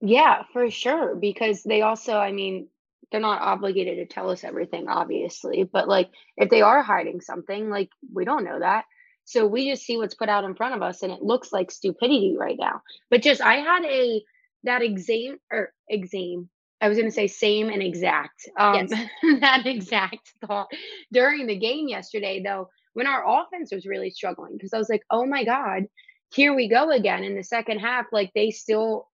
Yeah, 0.00 0.42
for 0.52 0.70
sure. 0.70 1.14
Because 1.14 1.62
they 1.62 1.82
also, 1.82 2.16
I 2.16 2.32
mean, 2.32 2.68
they're 3.10 3.20
not 3.20 3.42
obligated 3.42 3.96
to 4.08 4.12
tell 4.12 4.30
us 4.30 4.44
everything, 4.44 4.88
obviously, 4.88 5.64
but 5.64 5.88
like 5.88 6.10
if 6.36 6.50
they 6.50 6.62
are 6.62 6.82
hiding 6.82 7.20
something, 7.20 7.70
like 7.70 7.90
we 8.12 8.24
don't 8.24 8.44
know 8.44 8.58
that. 8.58 8.84
So 9.24 9.46
we 9.46 9.70
just 9.70 9.84
see 9.84 9.96
what's 9.96 10.14
put 10.14 10.28
out 10.28 10.44
in 10.44 10.54
front 10.54 10.74
of 10.74 10.82
us 10.82 11.02
and 11.02 11.12
it 11.12 11.22
looks 11.22 11.52
like 11.52 11.70
stupidity 11.70 12.36
right 12.38 12.56
now. 12.58 12.82
But 13.10 13.22
just 13.22 13.40
I 13.40 13.56
had 13.56 13.84
a 13.84 14.22
that 14.64 14.82
exam 14.82 15.38
or 15.50 15.72
exam. 15.88 16.50
I 16.84 16.88
was 16.88 16.98
gonna 16.98 17.10
say 17.10 17.26
same 17.26 17.70
and 17.70 17.82
exact. 17.82 18.48
Um 18.58 18.74
Yes. 18.74 18.90
that 19.40 19.66
exact 19.66 20.32
thought 20.46 20.68
during 21.12 21.46
the 21.46 21.58
game 21.58 21.88
yesterday 21.88 22.42
though 22.44 22.68
when 22.94 23.06
our 23.06 23.24
offense 23.26 23.72
was 23.72 23.86
really 23.86 24.10
struggling 24.10 24.52
because 24.52 24.72
I 24.72 24.78
was 24.78 24.88
like, 24.88 25.02
oh 25.10 25.26
my 25.26 25.44
God, 25.44 25.84
here 26.32 26.54
we 26.54 26.68
go 26.68 26.90
again 26.90 27.22
in 27.22 27.36
the 27.36 27.44
second 27.44 27.80
half. 27.80 28.06
Like 28.12 28.32
they 28.34 28.50
still, 28.50 29.08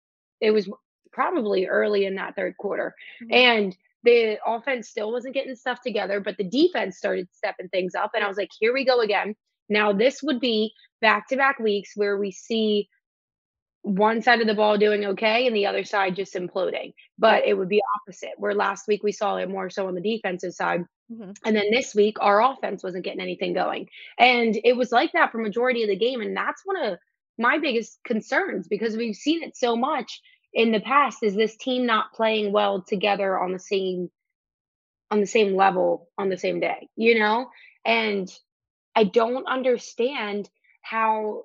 it 0.41 0.51
was 0.51 0.69
probably 1.13 1.67
early 1.67 2.05
in 2.05 2.15
that 2.15 2.35
third 2.35 2.57
quarter. 2.57 2.93
Mm-hmm. 3.23 3.33
And 3.33 3.77
the 4.03 4.37
offense 4.45 4.89
still 4.89 5.11
wasn't 5.11 5.33
getting 5.33 5.55
stuff 5.55 5.81
together, 5.81 6.19
but 6.19 6.37
the 6.37 6.43
defense 6.43 6.97
started 6.97 7.27
stepping 7.31 7.69
things 7.69 7.95
up. 7.95 8.11
And 8.13 8.23
I 8.23 8.27
was 8.27 8.37
like, 8.37 8.51
here 8.59 8.73
we 8.73 8.85
go 8.85 9.01
again. 9.01 9.35
Now, 9.69 9.93
this 9.93 10.23
would 10.23 10.39
be 10.39 10.73
back 11.01 11.27
to 11.29 11.35
back 11.35 11.59
weeks 11.59 11.91
where 11.95 12.17
we 12.17 12.31
see 12.31 12.87
one 13.87 14.21
side 14.21 14.41
of 14.41 14.47
the 14.47 14.53
ball 14.53 14.77
doing 14.77 15.05
okay 15.05 15.47
and 15.47 15.55
the 15.55 15.65
other 15.65 15.83
side 15.83 16.15
just 16.15 16.33
imploding. 16.33 16.93
But 17.17 17.45
it 17.45 17.53
would 17.53 17.69
be 17.69 17.81
opposite, 18.01 18.33
where 18.37 18.53
last 18.53 18.87
week 18.87 19.01
we 19.03 19.11
saw 19.11 19.37
it 19.37 19.49
more 19.49 19.69
so 19.69 19.87
on 19.87 19.95
the 19.95 20.01
defensive 20.01 20.53
side. 20.53 20.83
Mm-hmm. 21.11 21.31
And 21.45 21.55
then 21.55 21.71
this 21.71 21.95
week, 21.95 22.17
our 22.19 22.41
offense 22.41 22.83
wasn't 22.83 23.05
getting 23.05 23.21
anything 23.21 23.53
going. 23.53 23.87
And 24.19 24.59
it 24.63 24.75
was 24.75 24.91
like 24.91 25.13
that 25.13 25.31
for 25.31 25.37
majority 25.37 25.83
of 25.83 25.89
the 25.89 25.95
game. 25.95 26.21
And 26.21 26.35
that's 26.35 26.61
one 26.65 26.83
of 26.83 26.99
my 27.37 27.59
biggest 27.59 27.99
concerns 28.03 28.67
because 28.67 28.97
we've 28.97 29.15
seen 29.15 29.41
it 29.43 29.55
so 29.55 29.75
much 29.75 30.21
in 30.53 30.71
the 30.71 30.81
past 30.81 31.19
is 31.21 31.35
this 31.35 31.55
team 31.55 31.85
not 31.85 32.13
playing 32.13 32.51
well 32.51 32.81
together 32.81 33.39
on 33.39 33.53
the 33.53 33.59
same 33.59 34.09
on 35.09 35.21
the 35.21 35.27
same 35.27 35.55
level 35.55 36.09
on 36.17 36.27
the 36.27 36.37
same 36.37 36.59
day, 36.59 36.89
you 36.97 37.17
know? 37.17 37.47
And 37.85 38.29
I 38.93 39.05
don't 39.05 39.47
understand 39.47 40.49
how 40.81 41.43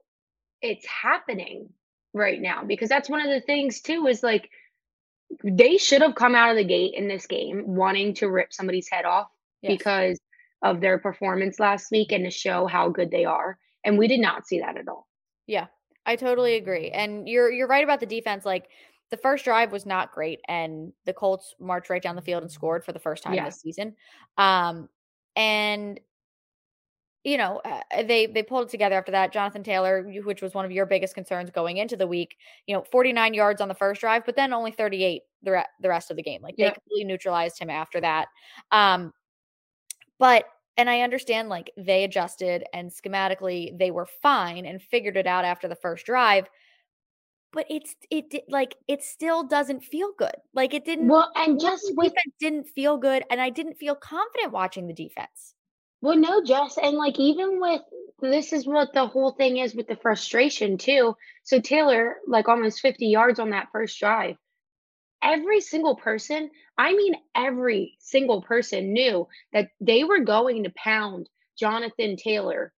it's 0.61 0.87
happening 0.87 1.69
right 2.15 2.41
now 2.41 2.63
because 2.65 2.89
that's 2.89 3.09
one 3.09 3.21
of 3.21 3.29
the 3.29 3.41
things 3.41 3.81
too 3.81 4.07
is 4.07 4.23
like 4.23 4.51
they 5.43 5.77
should 5.79 6.03
have 6.03 6.15
come 6.15 6.35
out 6.35 6.51
of 6.51 6.57
the 6.57 6.65
gate 6.65 6.95
in 6.95 7.09
this 7.09 7.27
game 7.27 7.63
wanting 7.67 8.15
to 8.15 8.29
rip 8.29 8.53
somebody's 8.53 8.89
head 8.91 9.05
off 9.05 9.29
yes. 9.63 9.73
because 9.73 10.21
of 10.63 10.81
their 10.81 10.99
performance 10.99 11.59
last 11.59 11.91
week 11.91 12.13
and 12.13 12.25
to 12.25 12.31
show 12.31 12.67
how 12.67 12.89
good 12.89 13.11
they 13.11 13.25
are 13.25 13.59
and 13.85 13.99
we 13.99 14.09
did 14.09 14.21
not 14.21 14.47
see 14.47 14.61
that 14.61 14.77
at 14.77 14.89
all. 14.89 15.09
Yeah. 15.47 15.67
I 16.05 16.17
totally 16.17 16.57
agree. 16.57 16.91
And 16.91 17.29
you're 17.29 17.51
you're 17.51 17.69
right 17.69 17.85
about 17.85 18.01
the 18.01 18.07
defense 18.07 18.45
like 18.45 18.69
the 19.11 19.17
first 19.17 19.45
drive 19.45 19.73
was 19.73 19.87
not 19.87 20.13
great 20.13 20.41
and 20.49 20.93
the 21.05 21.13
Colts 21.13 21.55
marched 21.61 21.91
right 21.91 22.03
down 22.03 22.17
the 22.17 22.23
field 22.23 22.43
and 22.43 22.51
scored 22.51 22.85
for 22.85 22.93
the 22.93 22.99
first 22.99 23.23
time 23.23 23.35
yeah. 23.35 23.45
this 23.45 23.61
season. 23.61 23.95
Um 24.37 24.89
and 25.37 25.99
you 27.25 27.39
know, 27.39 27.61
uh, 27.65 28.03
they 28.03 28.27
they 28.27 28.43
pulled 28.43 28.67
it 28.67 28.71
together 28.71 28.97
after 28.97 29.13
that. 29.13 29.33
Jonathan 29.33 29.63
Taylor, 29.63 30.03
which 30.25 30.43
was 30.43 30.55
one 30.55 30.65
of 30.65 30.73
your 30.73 30.87
biggest 30.87 31.15
concerns 31.15 31.51
going 31.51 31.77
into 31.77 31.97
the 31.97 32.07
week, 32.07 32.37
you 32.67 32.75
know, 32.75 32.83
49 32.91 33.35
yards 33.35 33.61
on 33.61 33.69
the 33.69 33.75
first 33.75 34.01
drive, 34.01 34.27
but 34.27 34.35
then 34.35 34.53
only 34.53 34.73
38 34.73 35.23
the 35.43 35.53
re- 35.53 35.67
the 35.81 35.89
rest 35.89 36.11
of 36.11 36.17
the 36.17 36.23
game. 36.23 36.43
Like 36.43 36.57
they 36.57 36.71
completely 36.71 37.05
neutralized 37.05 37.59
him 37.59 37.71
after 37.71 38.01
that. 38.01 38.27
Um, 38.73 39.13
but 40.19 40.45
and 40.77 40.91
I 40.91 41.03
understand 41.03 41.49
like 41.49 41.71
they 41.77 42.03
adjusted 42.05 42.65
and 42.73 42.91
schematically 42.91 43.77
they 43.79 43.91
were 43.91 44.07
fine 44.07 44.67
and 44.67 44.83
figured 44.83 45.17
it 45.17 45.27
out 45.27 45.45
after 45.45 45.69
the 45.69 45.77
first 45.77 46.07
drive. 46.07 46.49
But 47.53 47.67
it's 47.69 47.95
it 48.11 48.31
did 48.31 48.43
like 48.49 48.75
it 48.89 49.03
still 49.03 49.45
doesn't 49.45 49.85
feel 49.85 50.11
good. 50.19 50.35
Like 50.55 50.75
it 50.75 50.85
didn't. 50.85 51.07
Well, 51.07 51.31
and 51.37 51.61
just 51.61 51.93
with 51.97 52.15
didn't 52.41 52.65
feel 52.65 52.97
good, 52.97 53.23
and 53.31 53.41
I 53.41 53.51
didn't 53.51 53.75
feel 53.75 53.95
confident 53.95 54.53
watching 54.53 54.89
the 54.89 54.95
defense. 54.95 55.55
Well, 56.03 56.17
no, 56.17 56.43
Jess, 56.43 56.79
and 56.83 56.97
like 56.97 57.19
even 57.21 57.61
with 57.61 57.81
this 58.21 58.53
is 58.53 58.67
what 58.67 58.93
the 58.93 59.07
whole 59.07 59.33
thing 59.33 59.57
is 59.57 59.75
with 59.75 59.87
the 59.87 59.97
frustration 59.97 60.77
too. 60.77 61.17
So 61.45 61.61
Taylor, 61.61 62.17
like 62.27 62.49
almost 62.49 62.81
50 62.81 63.07
yards 63.07 63.39
on 63.39 63.51
that 63.51 63.69
first 63.73 63.99
drive. 63.99 64.37
Every 65.23 65.61
single 65.61 65.95
person, 65.95 66.51
I 66.77 66.93
mean 66.95 67.15
every 67.37 67.97
single 68.01 68.43
person 68.43 68.93
knew 68.93 69.29
that 69.53 69.71
they 69.81 70.03
were 70.03 70.21
going 70.21 70.65
to 70.65 70.73
pound 70.77 71.29
Jonathan 71.57 72.17
Taylor 72.17 72.73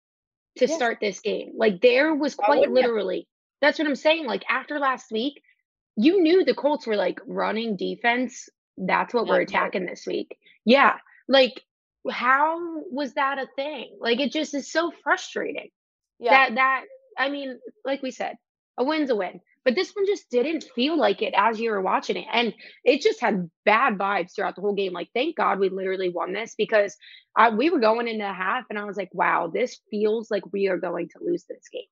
to 0.57 0.67
yes. 0.67 0.75
start 0.75 0.97
this 0.99 1.21
game. 1.21 1.53
Like 1.57 1.81
there 1.81 2.13
was 2.13 2.35
oh, 2.37 2.43
quite 2.43 2.69
literally. 2.69 3.27
That's 3.61 3.79
what 3.79 3.87
I'm 3.87 3.95
saying. 3.95 4.25
Like 4.25 4.43
after 4.49 4.79
last 4.79 5.11
week, 5.11 5.41
you 5.95 6.21
knew 6.21 6.43
the 6.43 6.53
Colts 6.53 6.85
were 6.85 6.97
like 6.97 7.19
running 7.25 7.77
defense. 7.77 8.49
That's 8.77 9.13
what 9.13 9.27
we're 9.27 9.41
attacking 9.41 9.85
this 9.85 10.05
week. 10.05 10.37
Yeah. 10.65 10.95
Like 11.29 11.61
how 12.11 12.83
was 12.91 13.13
that 13.13 13.39
a 13.39 13.47
thing? 13.55 13.97
Like 13.99 14.19
it 14.19 14.31
just 14.31 14.53
is 14.53 14.71
so 14.71 14.91
frustrating. 15.03 15.69
Yeah. 16.19 16.31
That 16.31 16.55
that 16.55 16.83
I 17.17 17.29
mean, 17.29 17.59
like 17.85 18.01
we 18.01 18.11
said, 18.11 18.35
a 18.77 18.83
win's 18.83 19.09
a 19.09 19.15
win. 19.15 19.39
But 19.65 19.75
this 19.75 19.91
one 19.93 20.05
just 20.05 20.29
didn't 20.29 20.65
feel 20.75 20.97
like 20.97 21.21
it 21.21 21.33
as 21.37 21.57
you 21.57 21.71
were 21.71 21.81
watching 21.81 22.17
it. 22.17 22.25
And 22.33 22.53
it 22.83 23.01
just 23.01 23.21
had 23.21 23.49
bad 23.63 23.97
vibes 23.97 24.35
throughout 24.35 24.55
the 24.55 24.61
whole 24.61 24.75
game. 24.75 24.91
Like, 24.91 25.09
thank 25.13 25.37
God 25.37 25.59
we 25.59 25.69
literally 25.69 26.09
won 26.09 26.33
this 26.33 26.53
because 26.57 26.97
I, 27.37 27.49
we 27.49 27.69
were 27.69 27.79
going 27.79 28.09
into 28.09 28.25
half 28.25 28.65
and 28.69 28.77
I 28.77 28.83
was 28.83 28.97
like, 28.97 29.09
wow, 29.13 29.49
this 29.53 29.79
feels 29.89 30.29
like 30.29 30.43
we 30.51 30.67
are 30.67 30.77
going 30.77 31.07
to 31.09 31.23
lose 31.23 31.45
this 31.47 31.69
game. 31.71 31.83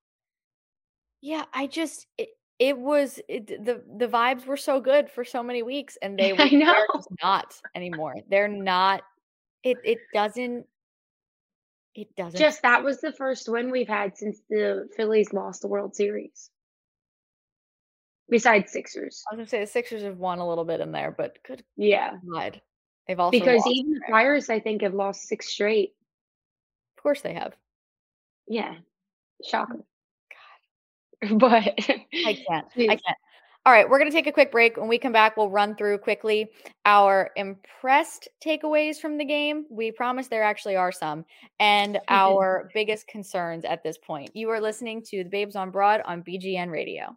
Yeah, 1.22 1.44
I 1.54 1.66
just, 1.66 2.06
it, 2.18 2.28
it 2.58 2.78
was 2.78 3.18
it, 3.28 3.46
the 3.46 3.82
the 3.98 4.06
vibes 4.06 4.46
were 4.46 4.56
so 4.56 4.80
good 4.80 5.10
for 5.10 5.24
so 5.24 5.42
many 5.42 5.62
weeks 5.62 5.96
and 6.00 6.18
they 6.18 6.32
were 6.32 6.86
not 7.22 7.54
anymore. 7.74 8.16
They're 8.28 8.48
not 8.48 9.02
it 9.64 9.78
it 9.84 9.98
doesn't 10.12 10.66
it 11.94 12.14
doesn't 12.16 12.38
just 12.38 12.62
that 12.62 12.82
was 12.82 13.00
the 13.00 13.12
first 13.12 13.48
win 13.48 13.70
we've 13.70 13.88
had 13.88 14.16
since 14.16 14.40
the 14.48 14.88
Phillies 14.96 15.32
lost 15.32 15.62
the 15.62 15.68
World 15.68 15.94
Series. 15.94 16.50
Besides 18.28 18.72
Sixers. 18.72 19.22
I 19.30 19.34
was 19.34 19.38
gonna 19.38 19.48
say 19.48 19.60
the 19.60 19.66
Sixers 19.66 20.02
have 20.02 20.18
won 20.18 20.38
a 20.38 20.48
little 20.48 20.64
bit 20.64 20.80
in 20.80 20.92
there, 20.92 21.10
but 21.10 21.38
good 21.46 21.62
yeah. 21.76 22.12
God. 22.32 22.60
They've 23.06 23.18
also 23.18 23.38
because 23.38 23.62
even 23.66 23.94
the 23.94 24.00
Pirates, 24.08 24.48
I 24.48 24.60
think, 24.60 24.82
have 24.82 24.94
lost 24.94 25.28
six 25.28 25.48
straight. 25.48 25.94
Of 26.96 27.02
course 27.02 27.20
they 27.20 27.34
have. 27.34 27.54
Yeah. 28.48 28.74
Shocker. 29.44 29.84
God. 31.20 31.38
But 31.38 31.52
I 31.52 32.44
can't. 32.48 32.66
I 32.76 32.96
can't. 32.96 33.18
All 33.64 33.72
right, 33.72 33.88
we're 33.88 34.00
going 34.00 34.10
to 34.10 34.16
take 34.16 34.26
a 34.26 34.32
quick 34.32 34.50
break. 34.50 34.76
When 34.76 34.88
we 34.88 34.98
come 34.98 35.12
back, 35.12 35.36
we'll 35.36 35.48
run 35.48 35.76
through 35.76 35.98
quickly 35.98 36.50
our 36.84 37.30
impressed 37.36 38.26
takeaways 38.44 38.96
from 38.96 39.18
the 39.18 39.24
game. 39.24 39.66
We 39.70 39.92
promise 39.92 40.26
there 40.26 40.42
actually 40.42 40.74
are 40.74 40.90
some, 40.90 41.24
and 41.60 42.00
our 42.08 42.68
biggest 42.74 43.06
concerns 43.06 43.64
at 43.64 43.84
this 43.84 43.98
point. 43.98 44.30
You 44.34 44.50
are 44.50 44.60
listening 44.60 45.00
to 45.10 45.22
the 45.22 45.30
Babes 45.30 45.54
on 45.54 45.70
Broad 45.70 46.00
on 46.04 46.24
BGN 46.24 46.72
Radio. 46.72 47.16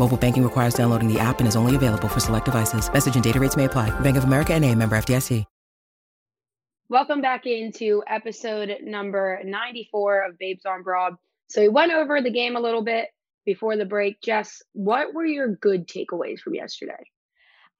Mobile 0.00 0.16
banking 0.16 0.42
requires 0.42 0.72
downloading 0.72 1.12
the 1.12 1.20
app 1.20 1.40
and 1.40 1.46
is 1.46 1.56
only 1.56 1.76
available 1.76 2.08
for 2.08 2.20
select 2.20 2.46
devices. 2.46 2.90
Message 2.90 3.16
and 3.16 3.22
data 3.22 3.38
rates 3.38 3.56
may 3.56 3.66
apply. 3.66 3.90
Bank 4.00 4.16
of 4.16 4.24
America 4.24 4.54
and 4.54 4.64
a 4.64 4.74
member 4.74 4.96
FDIC. 4.96 5.44
Welcome 6.88 7.20
back 7.20 7.46
into 7.46 8.02
episode 8.08 8.78
number 8.82 9.40
94 9.44 10.26
of 10.26 10.38
Babes 10.38 10.66
on 10.66 10.82
Broad. 10.82 11.14
So 11.48 11.60
we 11.60 11.68
went 11.68 11.92
over 11.92 12.20
the 12.20 12.32
game 12.32 12.56
a 12.56 12.60
little 12.60 12.82
bit 12.82 13.10
before 13.44 13.76
the 13.76 13.84
break. 13.84 14.20
Jess, 14.22 14.60
what 14.72 15.14
were 15.14 15.24
your 15.24 15.54
good 15.54 15.86
takeaways 15.86 16.40
from 16.40 16.54
yesterday? 16.54 17.04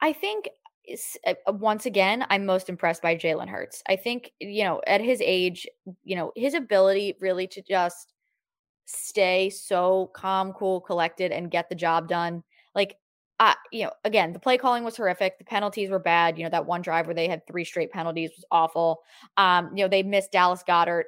I 0.00 0.12
think 0.12 0.48
uh, 1.26 1.34
uh, 1.46 1.52
once 1.52 1.86
again, 1.86 2.24
I'm 2.30 2.46
most 2.46 2.68
impressed 2.68 3.02
by 3.02 3.16
Jalen 3.16 3.48
Hurts. 3.48 3.82
I 3.88 3.96
think, 3.96 4.30
you 4.38 4.62
know, 4.62 4.80
at 4.86 5.00
his 5.00 5.20
age, 5.20 5.66
you 6.04 6.16
know, 6.16 6.32
his 6.36 6.54
ability 6.54 7.16
really 7.20 7.46
to 7.48 7.62
just 7.62 8.12
stay 8.86 9.50
so 9.50 10.10
calm, 10.14 10.52
cool, 10.52 10.80
collected, 10.80 11.32
and 11.32 11.50
get 11.50 11.68
the 11.68 11.74
job 11.74 12.08
done. 12.08 12.42
Like, 12.74 12.96
uh, 13.38 13.54
you 13.72 13.84
know, 13.84 13.92
again, 14.04 14.32
the 14.32 14.38
play 14.38 14.58
calling 14.58 14.84
was 14.84 14.96
horrific. 14.96 15.38
The 15.38 15.44
penalties 15.44 15.90
were 15.90 15.98
bad. 15.98 16.38
You 16.38 16.44
know, 16.44 16.50
that 16.50 16.66
one 16.66 16.82
drive 16.82 17.06
where 17.06 17.14
they 17.14 17.28
had 17.28 17.46
three 17.46 17.64
straight 17.64 17.90
penalties 17.90 18.30
was 18.36 18.44
awful. 18.50 19.00
Um, 19.36 19.76
you 19.76 19.84
know, 19.84 19.88
they 19.88 20.02
missed 20.02 20.32
Dallas 20.32 20.62
Goedert 20.66 21.04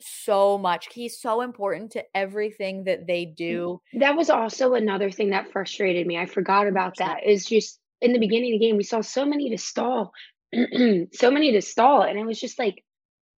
so 0.00 0.56
much. 0.58 0.88
He's 0.92 1.20
so 1.20 1.42
important 1.42 1.92
to 1.92 2.04
everything 2.14 2.84
that 2.84 3.06
they 3.06 3.26
Mm, 3.26 3.36
do. 3.36 3.80
That 3.94 4.16
was 4.16 4.30
also 4.30 4.74
another 4.74 5.10
thing 5.10 5.30
that 5.30 5.52
frustrated 5.52 6.06
me. 6.06 6.16
I 6.16 6.26
forgot 6.26 6.66
about 6.66 6.96
that. 6.96 7.26
Is 7.26 7.46
just 7.46 7.78
in 8.00 8.12
the 8.12 8.18
beginning 8.18 8.54
of 8.54 8.60
the 8.60 8.66
game, 8.66 8.76
we 8.76 8.82
saw 8.84 9.00
so 9.00 9.26
many 9.26 9.50
to 9.50 9.58
stall, 9.58 10.12
so 11.12 11.30
many 11.30 11.52
to 11.52 11.62
stall, 11.62 12.02
and 12.02 12.18
it 12.18 12.24
was 12.24 12.40
just 12.40 12.58
like 12.58 12.84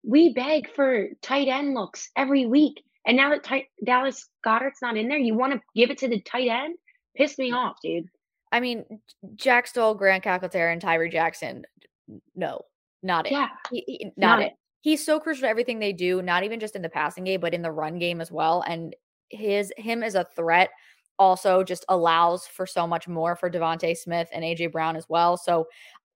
we 0.03 0.33
beg 0.33 0.73
for 0.75 1.09
tight 1.23 1.49
end 1.49 1.75
looks 1.75 2.11
every 2.17 2.47
week, 2.47 2.83
and 3.11 3.17
now 3.17 3.29
that 3.31 3.43
tight, 3.43 3.65
Dallas 3.85 4.29
Goedert's 4.47 4.81
not 4.81 4.97
in 4.97 5.09
there, 5.09 5.19
you 5.19 5.35
want 5.35 5.53
to 5.53 5.61
give 5.75 5.91
it 5.91 5.99
to 5.99 6.07
the 6.09 6.21
tight 6.21 6.47
end? 6.47 6.77
Piss 7.17 7.37
me 7.39 7.51
off, 7.51 7.75
dude. 7.83 8.05
I 8.53 8.61
mean, 8.61 8.85
Jack 9.35 9.67
Stoll, 9.67 9.97
Grant 9.97 10.23
Calcaterra, 10.23 10.71
and 10.73 10.81
Tyree 10.81 11.11
Jackson. 11.11 11.65
No, 12.37 12.61
not 13.03 13.27
it. 13.27 13.33
Yeah, 13.33 13.49
He, 13.69 13.83
he- 13.89 14.05
not, 14.17 14.37
not 14.37 14.43
it. 14.43 14.45
it. 14.47 14.53
He's 14.83 15.05
so 15.05 15.19
crucial 15.19 15.43
to 15.43 15.49
everything 15.49 15.81
they 15.81 15.93
do, 15.93 16.23
not 16.23 16.45
even 16.45 16.61
just 16.61 16.77
in 16.77 16.83
the 16.83 16.89
passing 16.89 17.25
game, 17.25 17.41
but 17.41 17.53
in 17.53 17.63
the 17.63 17.73
run 17.73 17.99
game 17.99 18.21
as 18.21 18.31
well. 18.31 18.63
And 18.65 18.95
his 19.31 19.73
him 19.77 20.05
as 20.05 20.15
a 20.15 20.25
threat 20.37 20.71
also 21.19 21.65
just 21.65 21.85
allows 21.89 22.47
for 22.47 22.65
so 22.65 22.87
much 22.87 23.09
more 23.09 23.35
for 23.35 23.51
DeVonta 23.51 23.97
Smith 23.97 24.29
and 24.33 24.45
AJ 24.45 24.71
Brown 24.71 24.95
as 24.95 25.07
well. 25.09 25.37
So 25.37 25.67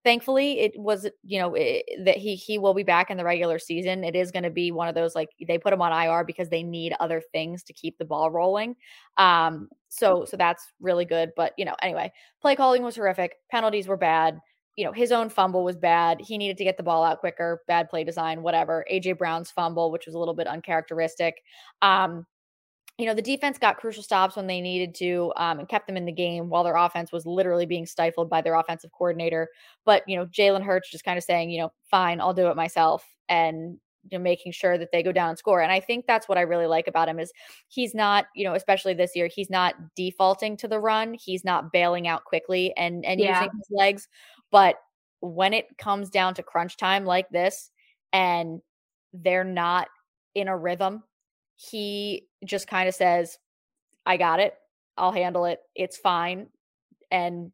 thankfully 0.05 0.61
it 0.61 0.79
was 0.79 1.09
you 1.23 1.39
know 1.39 1.57
i 1.57 1.83
that 2.05 2.17
he 2.17 2.37
he 2.37 2.59
will 2.59 2.75
be 2.75 2.83
back 2.83 3.11
in 3.11 3.17
the 3.17 3.25
regular 3.25 3.59
season 3.59 4.05
it 4.05 4.15
is 4.15 4.31
going 4.31 4.43
to 4.43 4.51
be 4.51 4.71
one 4.71 4.87
of 4.87 4.95
those 4.95 5.15
like 5.15 5.31
they 5.47 5.59
put 5.59 5.73
him 5.73 5.83
on 5.83 5.93
ir 6.07 6.25
because 6.25 6.49
they 6.51 6.63
need 6.63 6.95
other 7.01 7.23
things 7.33 7.63
to 7.63 7.73
keep 7.73 7.97
the 7.99 8.05
ball 8.05 8.31
rolling 8.31 8.77
um 9.17 9.69
so 9.89 10.25
so 10.25 10.37
that's 10.37 10.73
really 10.81 11.05
good 11.05 11.31
but 11.37 11.53
you 11.57 11.65
know 11.65 11.75
anyway 11.83 12.13
play 12.41 12.55
calling 12.55 12.83
was 12.83 12.97
horrific 12.97 13.37
penalties 13.51 13.89
were 13.89 13.97
bad 13.97 14.39
you 14.77 14.85
know 14.85 14.93
his 14.93 15.11
own 15.13 15.29
fumble 15.29 15.65
was 15.65 15.77
bad 15.77 16.21
he 16.21 16.37
needed 16.37 16.59
to 16.59 16.65
get 16.65 16.77
the 16.77 16.83
ball 16.83 17.03
out 17.03 17.21
quicker 17.21 17.63
bad 17.67 17.89
play 17.89 18.05
design 18.05 18.43
whatever 18.43 18.85
aj 18.93 19.17
brown's 19.17 19.51
fumble 19.51 19.91
which 19.91 20.07
was 20.07 20.15
a 20.15 20.19
little 20.19 20.35
bit 20.35 20.47
uncharacteristic 20.47 21.35
um 21.83 22.27
you 22.99 23.07
know, 23.07 23.15
the 23.15 23.23
defense 23.23 23.59
got 23.59 23.77
crucial 23.77 24.03
stops 24.03 24.37
when 24.37 24.47
they 24.47 24.61
needed 24.61 24.95
to 24.97 25.33
um, 25.37 25.59
and 25.59 25.69
kept 25.69 25.87
them 25.89 25.97
in 25.97 26.05
the 26.05 26.13
game 26.13 26.49
while 26.49 26.63
their 26.63 26.77
offense 26.77 27.11
was 27.11 27.27
literally 27.27 27.67
being 27.67 27.87
stifled 27.87 28.31
by 28.31 28.41
their 28.41 28.55
offensive 28.55 28.93
coordinator. 28.93 29.49
But, 29.85 30.05
you 30.07 30.17
know, 30.17 30.27
Jalen 30.27 30.63
Hurts 30.63 30.91
just 30.91 31.05
kind 31.05 31.19
of 31.19 31.25
saying, 31.25 31.51
you 31.51 31.61
know, 31.61 31.73
fine, 31.91 32.21
I'll 32.21 32.35
do 32.35 32.47
it 32.49 32.57
myself 32.57 33.05
and 33.29 33.79
you 34.11 34.19
know, 34.19 34.23
making 34.23 34.53
sure 34.53 34.77
that 34.77 34.93
they 34.93 35.03
go 35.03 35.13
down 35.13 35.31
and 35.31 35.39
score. 35.39 35.63
And 35.63 35.73
I 35.73 35.81
think 35.81 36.07
that's 36.07 36.29
what 36.29 36.37
I 36.39 36.43
really 36.43 36.67
like 36.67 36.87
about 36.87 37.09
him 37.09 37.19
is 37.19 37.33
he's 37.69 37.95
not, 37.95 38.27
you 38.35 38.45
know, 38.45 38.55
especially 38.55 38.93
this 38.95 39.17
year, 39.17 39.29
he's 39.35 39.49
not 39.51 39.75
defaulting 39.97 40.57
to 40.59 40.69
the 40.69 40.79
run. 40.79 41.15
He's 41.15 41.43
not 41.43 41.73
bailing 41.73 42.07
out 42.07 42.25
quickly 42.25 42.73
and 42.77 43.05
and 43.05 43.19
Yeah. 43.21 43.31
using 43.31 43.51
his 43.57 43.67
legs. 43.71 44.09
But 44.51 44.77
when 45.21 45.55
it 45.55 45.67
comes 45.79 46.11
down 46.11 46.35
to 46.35 46.43
crunch 46.43 46.77
time 46.77 47.07
like 47.07 47.29
this 47.31 47.71
and 48.13 48.61
they're 49.15 49.43
not 49.45 49.89
in 50.35 50.49
a 50.49 50.57
rhythm, 50.57 51.03
he 51.57 52.27
just 52.45 52.67
kind 52.69 52.89
of 52.89 52.95
says, 52.95 53.39
I 54.07 54.17
got 54.17 54.41
it. 54.41 54.55
I'll 54.97 55.13
handle 55.13 55.45
it. 55.45 55.61
It's 55.75 55.97
fine. 55.97 56.49
And 57.11 57.53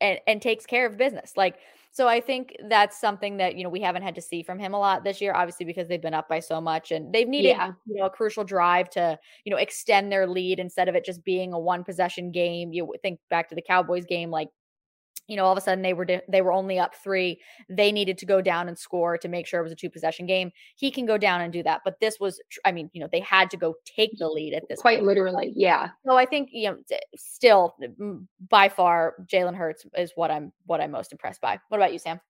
and 0.00 0.18
and 0.26 0.42
takes 0.42 0.66
care 0.66 0.86
of 0.86 0.96
business. 0.96 1.32
Like 1.36 1.56
so 1.94 2.08
I 2.08 2.20
think 2.20 2.56
that's 2.68 3.00
something 3.00 3.36
that, 3.36 3.54
you 3.54 3.62
know, 3.62 3.70
we 3.70 3.80
haven't 3.80 4.02
had 4.02 4.16
to 4.16 4.20
see 4.20 4.42
from 4.42 4.58
him 4.58 4.74
a 4.74 4.78
lot 4.80 5.04
this 5.04 5.20
year, 5.20 5.32
obviously 5.32 5.64
because 5.64 5.86
they've 5.86 6.02
been 6.02 6.12
up 6.12 6.28
by 6.28 6.40
so 6.40 6.60
much 6.60 6.90
and 6.90 7.14
they've 7.14 7.28
needed, 7.28 7.50
Yeah. 7.50 7.70
you 7.86 7.94
know, 8.00 8.06
a 8.06 8.10
crucial 8.10 8.42
drive 8.42 8.90
to, 8.90 9.16
you 9.44 9.50
know, 9.52 9.58
extend 9.58 10.10
their 10.10 10.26
lead 10.26 10.58
instead 10.58 10.88
of 10.88 10.96
it 10.96 11.04
just 11.04 11.22
being 11.22 11.52
a 11.52 11.58
one 11.58 11.84
possession 11.84 12.32
game. 12.32 12.72
You 12.72 12.92
think 13.00 13.20
back 13.30 13.48
to 13.50 13.54
the 13.54 13.62
Cowboys 13.62 14.04
game 14.06 14.28
like 14.28 14.48
you 15.26 15.36
know, 15.36 15.44
all 15.44 15.52
of 15.52 15.58
a 15.58 15.60
sudden 15.60 15.82
they 15.82 15.94
were 15.94 16.06
they 16.28 16.42
were 16.42 16.52
only 16.52 16.78
up 16.78 16.94
three. 16.94 17.40
They 17.68 17.92
needed 17.92 18.18
to 18.18 18.26
go 18.26 18.40
down 18.40 18.68
and 18.68 18.78
score 18.78 19.16
to 19.18 19.28
make 19.28 19.46
sure 19.46 19.60
it 19.60 19.62
was 19.62 19.72
a 19.72 19.76
two 19.76 19.90
possession 19.90 20.26
game. 20.26 20.50
He 20.76 20.90
can 20.90 21.06
go 21.06 21.16
down 21.18 21.40
and 21.40 21.52
do 21.52 21.62
that, 21.62 21.80
but 21.84 21.98
this 22.00 22.20
was, 22.20 22.40
tr- 22.50 22.60
I 22.64 22.72
mean, 22.72 22.90
you 22.92 23.00
know, 23.00 23.08
they 23.10 23.20
had 23.20 23.50
to 23.50 23.56
go 23.56 23.74
take 23.84 24.18
the 24.18 24.28
lead 24.28 24.54
at 24.54 24.64
this 24.68 24.80
Quite 24.80 24.98
point. 24.98 25.06
literally, 25.06 25.52
yeah. 25.56 25.90
So 26.06 26.16
I 26.16 26.26
think 26.26 26.50
you 26.52 26.70
know, 26.70 26.76
still 27.16 27.74
by 28.48 28.68
far, 28.68 29.14
Jalen 29.26 29.54
Hurts 29.54 29.86
is 29.96 30.12
what 30.14 30.30
I'm 30.30 30.52
what 30.66 30.80
I'm 30.80 30.90
most 30.90 31.12
impressed 31.12 31.40
by. 31.40 31.58
What 31.68 31.78
about 31.78 31.92
you, 31.92 31.98
Sam? 31.98 32.20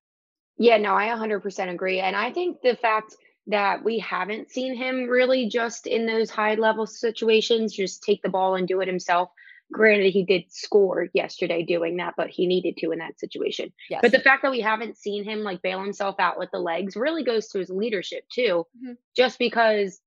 Yeah, 0.57 0.77
no, 0.77 0.95
I 0.95 1.07
100% 1.09 1.71
agree. 1.71 2.01
And 2.01 2.15
I 2.15 2.31
think 2.31 2.59
the 2.63 2.77
fact 2.77 3.17
that 3.49 3.85
we 3.85 3.99
haven't 3.99 4.51
seen 4.51 4.75
him 4.75 5.09
really 5.09 5.49
just 5.49 5.87
in 5.87 6.07
those 6.07 6.31
high 6.31 6.55
level 6.55 6.87
situations, 6.87 7.75
just 7.75 8.03
take 8.03 8.23
the 8.23 8.29
ball 8.29 8.55
and 8.55 8.67
do 8.67 8.81
it 8.81 8.89
himself. 8.89 9.31
Granted, 9.75 10.13
he 10.13 10.25
did 10.25 10.45
score 10.51 11.09
yesterday 11.15 11.65
doing 11.65 11.97
that, 11.97 12.15
but 12.17 12.31
he 12.31 12.47
needed 12.47 12.77
to 12.79 12.93
in 12.93 13.01
that 13.01 13.19
situation. 13.19 13.73
Yes, 13.91 14.01
But 14.03 14.13
the 14.13 14.21
fact 14.21 14.43
that 14.43 14.53
we 14.53 14.61
haven't 14.61 14.97
seen 14.97 15.25
him 15.25 15.41
like 15.41 15.63
bail 15.63 15.83
himself 15.83 16.15
out 16.21 16.39
with 16.39 16.49
the 16.53 16.61
legs 16.61 16.95
really 16.95 17.25
goes 17.25 17.49
to 17.49 17.59
his 17.59 17.71
leadership 17.71 18.23
too, 18.33 18.67
Mhm. 18.81 18.97
just 19.17 19.37
because 19.39 20.01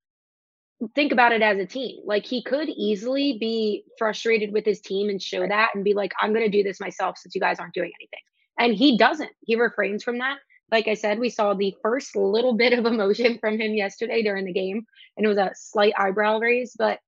think 0.95 1.11
about 1.11 1.33
it 1.33 1.41
as 1.41 1.57
a 1.57 1.65
team. 1.65 2.01
Like 2.05 2.25
he 2.25 2.41
could 2.43 2.69
easily 2.69 3.37
be 3.39 3.83
frustrated 3.97 4.53
with 4.53 4.63
his 4.63 4.79
team 4.79 5.09
and 5.09 5.21
show 5.21 5.45
that 5.45 5.71
and 5.75 5.83
be 5.83 5.93
like, 5.93 6.13
I'm 6.21 6.33
going 6.33 6.49
to 6.49 6.57
do 6.57 6.63
this 6.63 6.79
myself 6.79 7.17
since 7.17 7.35
you 7.35 7.41
guys 7.41 7.59
aren't 7.59 7.73
doing 7.73 7.91
anything. 7.99 8.19
And 8.57 8.73
he 8.73 8.97
doesn't. 8.97 9.31
He 9.41 9.55
refrains 9.57 10.03
from 10.03 10.19
that. 10.19 10.37
Like 10.71 10.87
I 10.87 10.93
said, 10.93 11.19
we 11.19 11.29
saw 11.29 11.53
the 11.53 11.75
first 11.81 12.15
little 12.15 12.55
bit 12.55 12.71
of 12.71 12.85
emotion 12.85 13.37
from 13.41 13.59
him 13.59 13.73
yesterday 13.73 14.21
during 14.23 14.45
the 14.45 14.53
game, 14.53 14.85
and 15.17 15.25
it 15.25 15.29
was 15.29 15.37
a 15.37 15.51
slight 15.55 15.93
eyebrow 15.97 16.39
raise. 16.39 16.73
But 16.77 16.99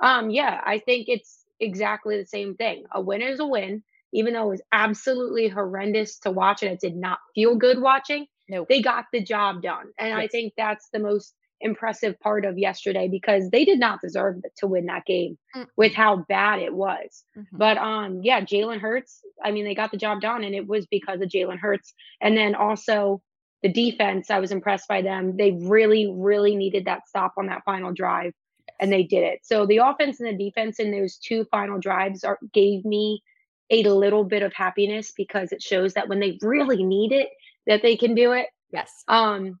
um, 0.00 0.30
yeah, 0.30 0.60
I 0.64 0.78
think 0.78 1.08
it's 1.08 1.42
exactly 1.60 2.18
the 2.18 2.26
same 2.26 2.54
thing. 2.56 2.84
A 2.92 3.00
win 3.00 3.22
is 3.22 3.40
a 3.40 3.46
win, 3.46 3.82
even 4.12 4.34
though 4.34 4.46
it 4.48 4.50
was 4.50 4.62
absolutely 4.72 5.48
horrendous 5.48 6.18
to 6.20 6.30
watch 6.30 6.62
and 6.62 6.72
it 6.72 6.80
did 6.80 6.96
not 6.96 7.18
feel 7.34 7.56
good 7.56 7.80
watching. 7.80 8.26
nope. 8.48 8.68
They 8.68 8.80
got 8.80 9.06
the 9.12 9.22
job 9.22 9.60
done. 9.62 9.86
And 9.98 10.14
I 10.14 10.28
think 10.28 10.52
that's 10.56 10.88
the 10.92 11.00
most 11.00 11.34
impressive 11.60 12.20
part 12.20 12.44
of 12.44 12.58
yesterday 12.58 13.08
because 13.10 13.48
they 13.50 13.64
did 13.64 13.78
not 13.80 14.00
deserve 14.02 14.36
to 14.58 14.66
win 14.66 14.86
that 14.86 15.04
game 15.06 15.36
Mm. 15.56 15.66
with 15.76 15.94
how 15.94 16.24
bad 16.28 16.60
it 16.60 16.72
was. 16.74 17.24
Mhm. 17.36 17.46
But 17.52 17.78
um, 17.78 18.20
yeah, 18.22 18.42
Jalen 18.42 18.78
Hurts. 18.80 19.22
I 19.42 19.50
mean, 19.52 19.64
they 19.64 19.74
got 19.74 19.90
the 19.90 19.96
job 19.96 20.20
done, 20.20 20.44
and 20.44 20.54
it 20.54 20.66
was 20.66 20.86
because 20.86 21.20
of 21.22 21.28
Jalen 21.30 21.58
Hurts. 21.58 21.94
And 22.20 22.36
then 22.36 22.54
also 22.54 23.20
the 23.62 23.72
defense. 23.72 24.30
I 24.30 24.38
was 24.38 24.52
impressed 24.52 24.86
by 24.86 25.00
them. 25.02 25.36
They 25.36 25.52
really, 25.52 26.12
really 26.14 26.54
needed 26.56 26.84
that 26.84 27.08
stop 27.08 27.32
on 27.38 27.46
that 27.46 27.62
final 27.64 27.92
drive, 27.92 28.32
and 28.80 28.92
they 28.92 29.02
did 29.02 29.24
it. 29.24 29.40
So 29.42 29.66
the 29.66 29.78
offense 29.78 30.20
and 30.20 30.28
the 30.28 30.44
defense 30.44 30.78
in 30.78 30.90
those 30.90 31.16
two 31.16 31.44
final 31.50 31.78
drives 31.78 32.24
are, 32.24 32.38
gave 32.52 32.84
me 32.84 33.22
a 33.70 33.82
little 33.84 34.24
bit 34.24 34.42
of 34.42 34.52
happiness 34.52 35.12
because 35.16 35.52
it 35.52 35.62
shows 35.62 35.94
that 35.94 36.08
when 36.08 36.20
they 36.20 36.38
really 36.42 36.84
need 36.84 37.12
it, 37.12 37.28
that 37.66 37.82
they 37.82 37.96
can 37.96 38.14
do 38.14 38.32
it. 38.32 38.46
Yes. 38.70 39.04
Um, 39.08 39.58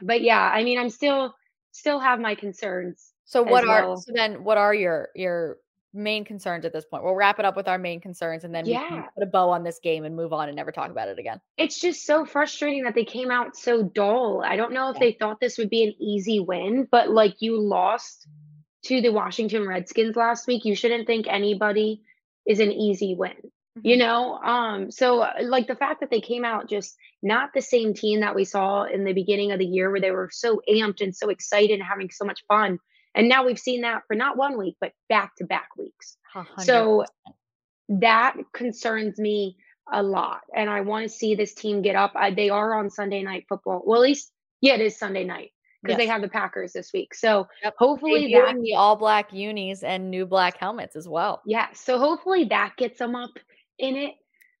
but 0.00 0.22
yeah, 0.22 0.40
I 0.40 0.64
mean, 0.64 0.78
I'm 0.78 0.90
still 0.90 1.34
still 1.72 1.98
have 2.00 2.20
my 2.20 2.34
concerns. 2.34 3.12
So 3.24 3.42
what 3.42 3.66
are 3.66 3.88
well. 3.88 3.96
so 3.96 4.12
then 4.14 4.44
what 4.44 4.56
are 4.56 4.74
your 4.74 5.08
your 5.14 5.58
main 5.96 6.24
concerns 6.24 6.64
at 6.64 6.72
this 6.72 6.84
point? 6.84 7.02
We'll 7.02 7.14
wrap 7.14 7.38
it 7.38 7.44
up 7.44 7.56
with 7.56 7.68
our 7.68 7.78
main 7.78 8.00
concerns 8.00 8.44
and 8.44 8.54
then 8.54 8.64
we 8.66 8.72
can 8.74 8.96
Yeah. 8.96 9.06
put 9.14 9.22
a 9.22 9.26
bow 9.26 9.50
on 9.50 9.64
this 9.64 9.78
game 9.80 10.04
and 10.04 10.14
move 10.14 10.32
on 10.32 10.48
and 10.48 10.56
never 10.56 10.70
talk 10.72 10.90
about 10.90 11.08
it 11.08 11.18
again. 11.18 11.40
It's 11.56 11.80
just 11.80 12.04
so 12.04 12.24
frustrating 12.24 12.84
that 12.84 12.94
they 12.94 13.04
came 13.04 13.30
out 13.30 13.56
so 13.56 13.82
dull. 13.82 14.42
I 14.44 14.56
don't 14.56 14.72
know 14.72 14.90
if 14.90 14.96
Yeah. 14.96 15.00
they 15.00 15.12
thought 15.12 15.40
this 15.40 15.58
would 15.58 15.70
be 15.70 15.84
an 15.84 15.94
easy 15.98 16.40
win, 16.40 16.86
but 16.90 17.10
like 17.10 17.40
you 17.40 17.58
lost 17.60 18.26
to 18.84 19.00
the 19.00 19.10
Washington 19.10 19.66
Redskins 19.66 20.14
last 20.16 20.46
week. 20.46 20.64
You 20.64 20.76
shouldn't 20.76 21.06
think 21.06 21.26
anybody 21.28 22.02
is 22.46 22.60
an 22.60 22.70
easy 22.70 23.14
win. 23.16 23.34
You 23.82 23.96
Mhm. 23.96 23.98
know, 23.98 24.34
um 24.38 24.90
so 24.90 25.20
uh, 25.20 25.32
like 25.42 25.66
the 25.66 25.74
fact 25.76 26.00
that 26.00 26.10
they 26.10 26.20
came 26.20 26.44
out 26.44 26.68
just 26.68 26.96
not 27.22 27.52
the 27.52 27.60
same 27.60 27.92
team 27.94 28.20
that 28.20 28.34
we 28.34 28.44
saw 28.44 28.84
in 28.84 29.04
the 29.04 29.12
beginning 29.12 29.50
of 29.52 29.58
the 29.58 29.66
year 29.66 29.90
where 29.90 30.00
they 30.00 30.12
were 30.12 30.30
so 30.32 30.62
amped 30.68 31.00
and 31.00 31.14
so 31.14 31.28
excited 31.30 31.74
and 31.74 31.82
having 31.82 32.10
so 32.10 32.24
much 32.24 32.44
fun. 32.46 32.78
And 33.16 33.28
now 33.28 33.44
we've 33.46 33.58
seen 33.58 33.80
that 33.80 34.02
for 34.06 34.14
not 34.14 34.36
one 34.36 34.56
week, 34.58 34.76
but 34.80 34.92
back 35.08 35.34
to 35.36 35.44
back 35.44 35.70
weeks. 35.76 36.18
A 36.34 36.42
hundred 36.42 36.64
So 36.64 37.04
that 37.88 38.34
concerns 38.52 39.18
me 39.18 39.56
a 39.92 40.02
lot. 40.02 40.40
And 40.54 40.68
I 40.68 40.82
want 40.82 41.04
to 41.04 41.08
see 41.08 41.34
this 41.34 41.54
team 41.54 41.82
get 41.82 41.96
up. 41.96 42.12
I, 42.14 42.30
they 42.32 42.50
are 42.50 42.74
on 42.74 42.90
Sunday 42.90 43.22
night 43.22 43.46
football. 43.48 43.82
Well, 43.84 44.02
at 44.02 44.08
least, 44.08 44.32
yeah, 44.60 44.74
it 44.74 44.80
is 44.80 44.98
Sunday 44.98 45.24
night 45.24 45.52
because 45.82 45.96
they 45.96 46.06
have 46.08 46.20
the 46.22 46.28
Packers 46.28 46.72
this 46.72 46.92
week. 46.92 47.14
So 47.14 47.46
Yep. 47.62 47.74
hopefully 47.78 48.32
that, 48.32 48.54
Debuting 48.56 48.62
the 48.62 48.74
all 48.74 48.96
black 48.96 49.32
unis 49.32 49.82
and 49.82 50.10
new 50.10 50.26
black 50.26 50.58
helmets 50.58 50.96
as 50.96 51.08
well. 51.08 51.42
yeah. 51.46 51.68
So 51.74 51.98
hopefully 51.98 52.44
that 52.46 52.74
gets 52.76 52.98
them 52.98 53.14
up 53.14 53.30
in 53.78 53.96
it. 53.96 54.14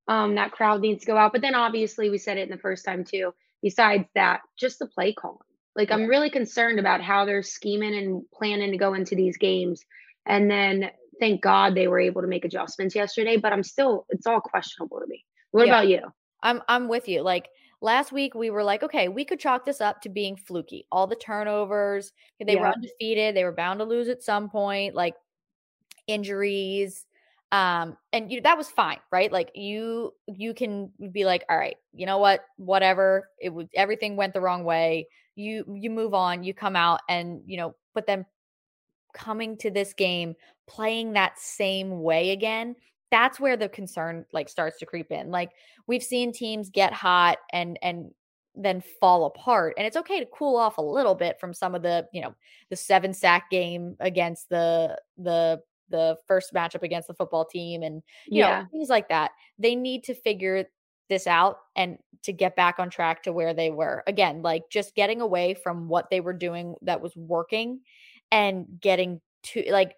Um, 0.08 0.36
that 0.36 0.52
crowd 0.52 0.80
needs 0.82 1.00
to 1.00 1.06
go 1.06 1.16
out. 1.16 1.32
But 1.32 1.42
then 1.42 1.56
obviously 1.56 2.10
we 2.10 2.18
said 2.18 2.38
it 2.38 2.42
in 2.42 2.50
the 2.50 2.58
first 2.58 2.84
time 2.84 3.04
too. 3.04 3.34
Besides 3.62 4.06
that, 4.14 4.42
just 4.56 4.78
the 4.78 4.86
play 4.86 5.12
calling. 5.12 5.38
Like 5.76 5.92
I'm 5.92 6.06
really 6.06 6.30
concerned 6.30 6.78
about 6.78 7.02
how 7.02 7.24
they're 7.24 7.42
scheming 7.42 7.94
and 7.94 8.22
planning 8.32 8.72
to 8.72 8.78
go 8.78 8.94
into 8.94 9.14
these 9.14 9.36
games. 9.36 9.84
And 10.24 10.50
then 10.50 10.90
thank 11.20 11.42
God 11.42 11.74
they 11.74 11.86
were 11.86 12.00
able 12.00 12.22
to 12.22 12.28
make 12.28 12.44
adjustments 12.44 12.94
yesterday, 12.94 13.36
but 13.36 13.52
I'm 13.52 13.62
still 13.62 14.06
it's 14.08 14.26
all 14.26 14.40
questionable 14.40 15.00
to 15.00 15.06
me. 15.06 15.24
What 15.50 15.66
Yeah. 15.66 15.72
about 15.72 15.88
you? 15.88 16.00
I'm 16.42 16.62
I'm 16.68 16.88
with 16.88 17.08
you. 17.08 17.22
Like 17.22 17.48
last 17.80 18.10
week 18.10 18.34
we 18.34 18.50
were 18.50 18.64
like, 18.64 18.82
okay, 18.82 19.08
we 19.08 19.24
could 19.24 19.38
chalk 19.38 19.64
this 19.64 19.80
up 19.80 20.00
to 20.02 20.08
being 20.08 20.36
fluky. 20.36 20.86
All 20.90 21.06
the 21.06 21.16
turnovers, 21.16 22.12
they 22.44 22.56
were 22.56 22.68
undefeated, 22.68 23.36
they 23.36 23.44
were 23.44 23.52
bound 23.52 23.80
to 23.80 23.84
lose 23.84 24.08
at 24.08 24.22
some 24.22 24.48
point, 24.48 24.94
like 24.94 25.14
injuries. 26.06 27.04
Um, 27.52 27.96
and 28.12 28.30
you 28.32 28.40
that 28.42 28.58
was 28.58 28.68
fine, 28.68 28.98
right? 29.12 29.30
Like 29.30 29.50
you 29.54 30.12
you 30.26 30.54
can 30.54 30.90
be 31.12 31.24
like, 31.24 31.44
all 31.48 31.56
right, 31.56 31.76
you 31.92 32.06
know 32.06 32.18
what, 32.18 32.44
whatever. 32.56 33.28
It 33.40 33.50
was 33.50 33.68
everything 33.74 34.16
went 34.16 34.34
the 34.34 34.40
wrong 34.40 34.64
way. 34.64 35.08
You 35.36 35.64
you 35.68 35.90
move 35.90 36.14
on, 36.14 36.42
you 36.42 36.52
come 36.54 36.74
out 36.74 37.00
and, 37.08 37.42
you 37.46 37.56
know, 37.56 37.74
but 37.94 38.06
then 38.06 38.26
coming 39.14 39.56
to 39.58 39.70
this 39.70 39.92
game 39.94 40.34
playing 40.66 41.12
that 41.12 41.38
same 41.38 42.02
way 42.02 42.30
again, 42.30 42.74
that's 43.10 43.38
where 43.38 43.56
the 43.56 43.68
concern 43.68 44.24
like 44.32 44.48
starts 44.48 44.78
to 44.78 44.86
creep 44.86 45.12
in. 45.12 45.30
Like 45.30 45.50
we've 45.86 46.02
seen 46.02 46.32
teams 46.32 46.70
get 46.70 46.92
hot 46.92 47.38
and 47.52 47.78
and 47.82 48.10
then 48.54 48.82
fall 49.00 49.26
apart. 49.26 49.74
And 49.76 49.86
it's 49.86 49.98
okay 49.98 50.18
to 50.18 50.26
cool 50.32 50.56
off 50.56 50.78
a 50.78 50.82
little 50.82 51.14
bit 51.14 51.38
from 51.38 51.52
some 51.52 51.74
of 51.74 51.82
the, 51.82 52.06
you 52.12 52.22
know, 52.22 52.34
the 52.70 52.76
seven 52.76 53.12
sack 53.12 53.50
game 53.50 53.96
against 54.00 54.48
the 54.48 54.98
the 55.18 55.60
the 55.88 56.16
first 56.26 56.52
matchup 56.52 56.82
against 56.82 57.06
the 57.06 57.14
football 57.14 57.44
team 57.44 57.82
and 57.82 58.02
you 58.26 58.40
yeah. 58.40 58.62
know 58.62 58.66
things 58.72 58.88
like 58.88 59.08
that. 59.08 59.32
They 59.58 59.76
need 59.76 60.04
to 60.04 60.14
figure 60.14 60.64
this 61.08 61.26
out 61.26 61.58
and 61.74 61.98
to 62.22 62.32
get 62.32 62.56
back 62.56 62.78
on 62.78 62.90
track 62.90 63.22
to 63.22 63.32
where 63.32 63.54
they 63.54 63.70
were. 63.70 64.02
Again, 64.06 64.42
like 64.42 64.64
just 64.70 64.94
getting 64.94 65.20
away 65.20 65.54
from 65.54 65.88
what 65.88 66.10
they 66.10 66.20
were 66.20 66.32
doing 66.32 66.74
that 66.82 67.00
was 67.00 67.14
working 67.16 67.80
and 68.30 68.66
getting 68.80 69.20
to 69.44 69.64
like 69.70 69.94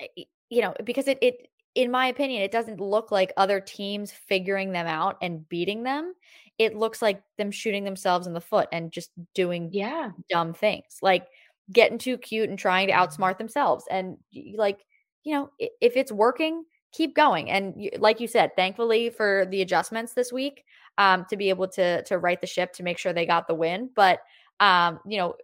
eh, 0.00 0.24
you 0.50 0.62
know, 0.62 0.74
because 0.84 1.08
it 1.08 1.18
it 1.20 1.48
in 1.74 1.90
my 1.90 2.06
opinion, 2.06 2.42
it 2.42 2.52
doesn't 2.52 2.80
look 2.80 3.10
like 3.10 3.32
other 3.36 3.60
teams 3.60 4.12
figuring 4.12 4.72
them 4.72 4.86
out 4.86 5.16
and 5.20 5.48
beating 5.48 5.82
them. 5.82 6.14
It 6.56 6.76
looks 6.76 7.02
like 7.02 7.20
them 7.36 7.50
shooting 7.50 7.82
themselves 7.82 8.28
in 8.28 8.32
the 8.32 8.40
foot 8.40 8.68
and 8.70 8.92
just 8.92 9.10
doing 9.34 9.70
yeah 9.72 10.10
dumb 10.30 10.54
things. 10.54 10.98
Like 11.02 11.26
getting 11.72 11.98
too 11.98 12.18
cute 12.18 12.48
and 12.48 12.58
trying 12.58 12.88
to 12.88 12.92
mm-hmm. 12.92 13.02
outsmart 13.02 13.38
themselves. 13.38 13.84
And 13.90 14.18
like, 14.56 14.84
you 15.24 15.34
know, 15.34 15.50
if 15.58 15.96
it's 15.96 16.12
working, 16.12 16.64
keep 16.94 17.14
going. 17.14 17.50
And 17.50 17.90
like 17.98 18.20
you 18.20 18.28
said, 18.28 18.54
thankfully 18.56 19.10
for 19.10 19.46
the 19.50 19.62
adjustments 19.62 20.14
this 20.14 20.32
week, 20.32 20.64
um, 20.96 21.26
to 21.28 21.36
be 21.36 21.48
able 21.48 21.68
to 21.68 22.02
to 22.04 22.18
right 22.18 22.40
the 22.40 22.46
ship 22.46 22.72
to 22.74 22.82
make 22.82 22.98
sure 22.98 23.12
they 23.12 23.26
got 23.26 23.46
the 23.48 23.54
win. 23.54 23.90
But 23.94 24.20
um, 24.60 25.00
you 25.06 25.18
know, 25.18 25.34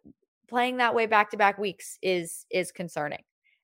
playing 0.48 0.78
that 0.78 0.94
way 0.94 1.06
back 1.06 1.30
to 1.30 1.36
back 1.36 1.58
weeks 1.58 1.98
is 2.02 2.46
is 2.50 2.72
concerning. 2.72 3.22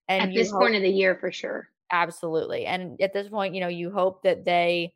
And 0.08 0.30
at 0.30 0.34
this 0.34 0.50
hope, 0.50 0.60
point 0.60 0.76
of 0.76 0.82
the 0.82 0.90
year, 0.90 1.16
for 1.16 1.32
sure, 1.32 1.68
absolutely. 1.90 2.66
And 2.66 3.00
at 3.00 3.12
this 3.12 3.28
point, 3.28 3.54
you 3.54 3.60
know, 3.60 3.68
you 3.68 3.90
hope 3.90 4.22
that 4.22 4.44
they, 4.44 4.92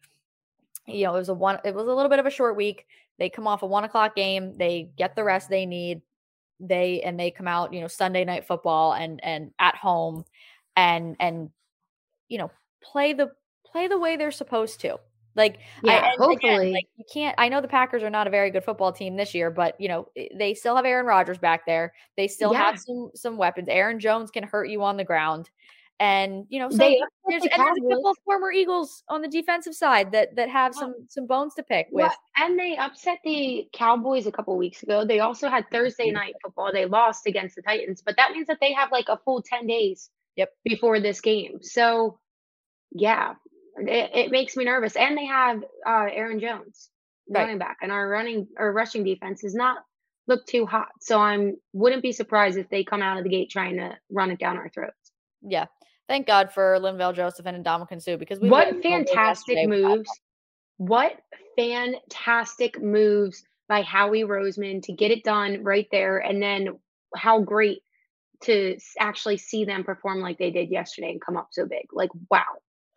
you 0.87 1.05
know, 1.05 1.15
it 1.15 1.19
was 1.19 1.29
a 1.29 1.35
one, 1.35 1.59
it 1.65 1.75
was 1.75 1.87
a 1.87 1.93
little 1.93 2.11
bit 2.11 2.19
of 2.19 2.27
a 2.27 2.31
short 2.31 2.57
week. 2.57 2.87
They 3.19 3.29
come 3.29 3.47
off 3.47 3.63
a 3.63 3.67
one 3.67 3.85
o'clock 3.85 4.15
game, 4.17 4.57
they 4.57 4.91
get 4.97 5.15
the 5.17 5.25
rest 5.25 5.49
they 5.49 5.67
need 5.67 6.03
they 6.61 7.01
and 7.01 7.19
they 7.19 7.31
come 7.31 7.49
out 7.49 7.73
you 7.73 7.81
know 7.81 7.89
sunday 7.89 8.25
night 8.25 8.47
football 8.47 8.93
and 8.93 9.19
and 9.25 9.51
at 9.59 9.75
home 9.75 10.25
and 10.77 11.17
and 11.19 11.51
you 12.29 12.39
know 12.39 12.51
play 12.83 13.13
the 13.13 13.31
play 13.65 13.89
the 13.89 13.99
way 13.99 14.17
they're 14.17 14.31
supposed 14.31 14.81
to 14.81 14.99
like 15.37 15.59
yeah 15.85 16.13
I, 16.13 16.17
hopefully 16.19 16.53
again, 16.53 16.73
like 16.73 16.89
you 16.97 17.05
can't 17.13 17.35
i 17.39 17.49
know 17.49 17.61
the 17.61 17.69
packers 17.69 18.03
are 18.03 18.11
not 18.11 18.27
a 18.27 18.31
very 18.31 18.51
good 18.51 18.65
football 18.65 18.93
team 18.93 19.17
this 19.17 19.35
year 19.35 19.51
but 19.51 19.81
you 19.81 19.89
know 19.89 20.09
eh, 20.17 20.27
they 20.37 20.55
still 20.55 20.75
have 20.75 20.85
aaron 20.85 21.07
rodgers 21.07 21.39
back 21.39 21.67
there 21.67 21.93
they 22.17 22.27
still 22.27 22.53
yeah. 22.53 22.65
have 22.65 22.81
some 22.81 23.11
some 23.15 23.37
weapons 23.37 23.69
aaron 23.71 24.01
jones 24.01 24.31
can 24.31 24.43
hurt 24.43 24.69
you 24.69 24.83
on 24.83 24.97
the 24.97 25.05
ground 25.05 25.49
and 26.01 26.47
you 26.49 26.59
know, 26.59 26.71
so 26.71 26.79
they, 26.79 26.99
there's, 27.29 27.43
and 27.43 27.53
there's 27.53 27.77
a 27.77 27.95
couple 27.95 28.11
of 28.11 28.17
former 28.25 28.51
Eagles 28.51 29.05
on 29.11 29.21
the 29.21 29.29
defensive 29.29 29.75
side 29.75 30.13
that 30.13 30.35
that 30.35 30.49
have 30.49 30.75
some 30.75 30.95
some 31.09 31.27
bones 31.27 31.53
to 31.57 31.63
pick 31.63 31.89
with. 31.93 32.05
Well, 32.05 32.15
and 32.39 32.59
they 32.59 32.75
upset 32.79 33.19
the 33.23 33.69
Cowboys 33.75 34.27
a 34.27 34.33
couple 34.33 34.57
weeks 34.57 34.83
ago. 34.83 35.05
They 35.05 35.21
also 35.21 35.51
had 35.51 35.67
Thursday 35.71 36.11
night 36.11 36.33
football. 36.43 36.71
They 36.73 36.87
lost 36.87 37.27
against 37.27 37.55
the 37.55 37.61
Titans, 37.61 38.01
but 38.01 38.17
that 38.17 38.33
means 38.33 38.47
that 38.47 38.57
they 38.63 38.73
have 38.73 38.91
like 38.91 39.11
a 39.11 39.19
full 39.27 39.43
ten 39.43 39.67
days. 39.67 40.09
Yep. 40.37 40.55
Before 40.65 41.01
this 41.01 41.21
game, 41.21 41.59
so 41.61 42.19
yeah, 42.93 43.35
it, 43.77 44.11
it 44.15 44.31
makes 44.31 44.57
me 44.57 44.65
nervous. 44.65 44.97
And 44.97 45.17
they 45.17 45.27
have 45.27 45.63
uh, 45.87 46.07
Aaron 46.13 46.41
Jones 46.41 46.91
right. 47.29 47.43
running 47.43 47.59
back, 47.59 47.79
and 47.83 47.93
our 47.93 48.09
running 48.09 48.49
or 48.59 48.73
rushing 48.73 49.05
defense 49.05 49.45
is 49.45 49.55
not 49.55 49.79
look 50.27 50.47
too 50.47 50.67
hot. 50.67 50.91
So 51.01 51.19
I'm 51.19 51.57
wouldn't 51.73 52.03
be 52.03 52.13
surprised 52.13 52.59
if 52.59 52.69
they 52.69 52.85
come 52.85 53.03
out 53.03 53.19
of 53.19 53.25
the 53.25 53.31
gate 53.31 53.51
trying 53.51 53.77
to 53.77 53.97
run 54.11 54.31
it 54.31 54.39
down 54.39 54.57
our 54.57 54.69
throats. 54.69 55.13
Yeah, 55.43 55.67
thank 56.09 56.27
God 56.27 56.53
for 56.53 56.79
Linval 56.81 57.15
Joseph 57.15 57.47
and 57.47 57.65
Ndamukong 57.65 58.03
Suh 58.03 58.17
because 58.17 58.41
we 58.41 58.49
what 58.49 58.83
fantastic 58.83 59.69
moves! 59.69 60.11
What 60.77 61.21
fantastic 61.57 62.81
moves 62.81 63.43
by 63.69 63.83
Howie 63.83 64.25
Roseman 64.25 64.83
to 64.85 64.93
get 64.93 65.11
it 65.11 65.25
done 65.25 65.63
right 65.63 65.87
there, 65.93 66.19
and 66.19 66.43
then 66.43 66.79
how 67.15 67.41
great 67.41 67.83
to 68.43 68.79
actually 68.99 69.37
see 69.37 69.67
them 69.67 69.85
perform 69.85 70.21
like 70.21 70.39
they 70.39 70.51
did 70.51 70.71
yesterday 70.71 71.11
and 71.11 71.21
come 71.21 71.37
up 71.37 71.49
so 71.53 71.67
big. 71.67 71.87
Like 71.93 72.11
wow. 72.31 72.45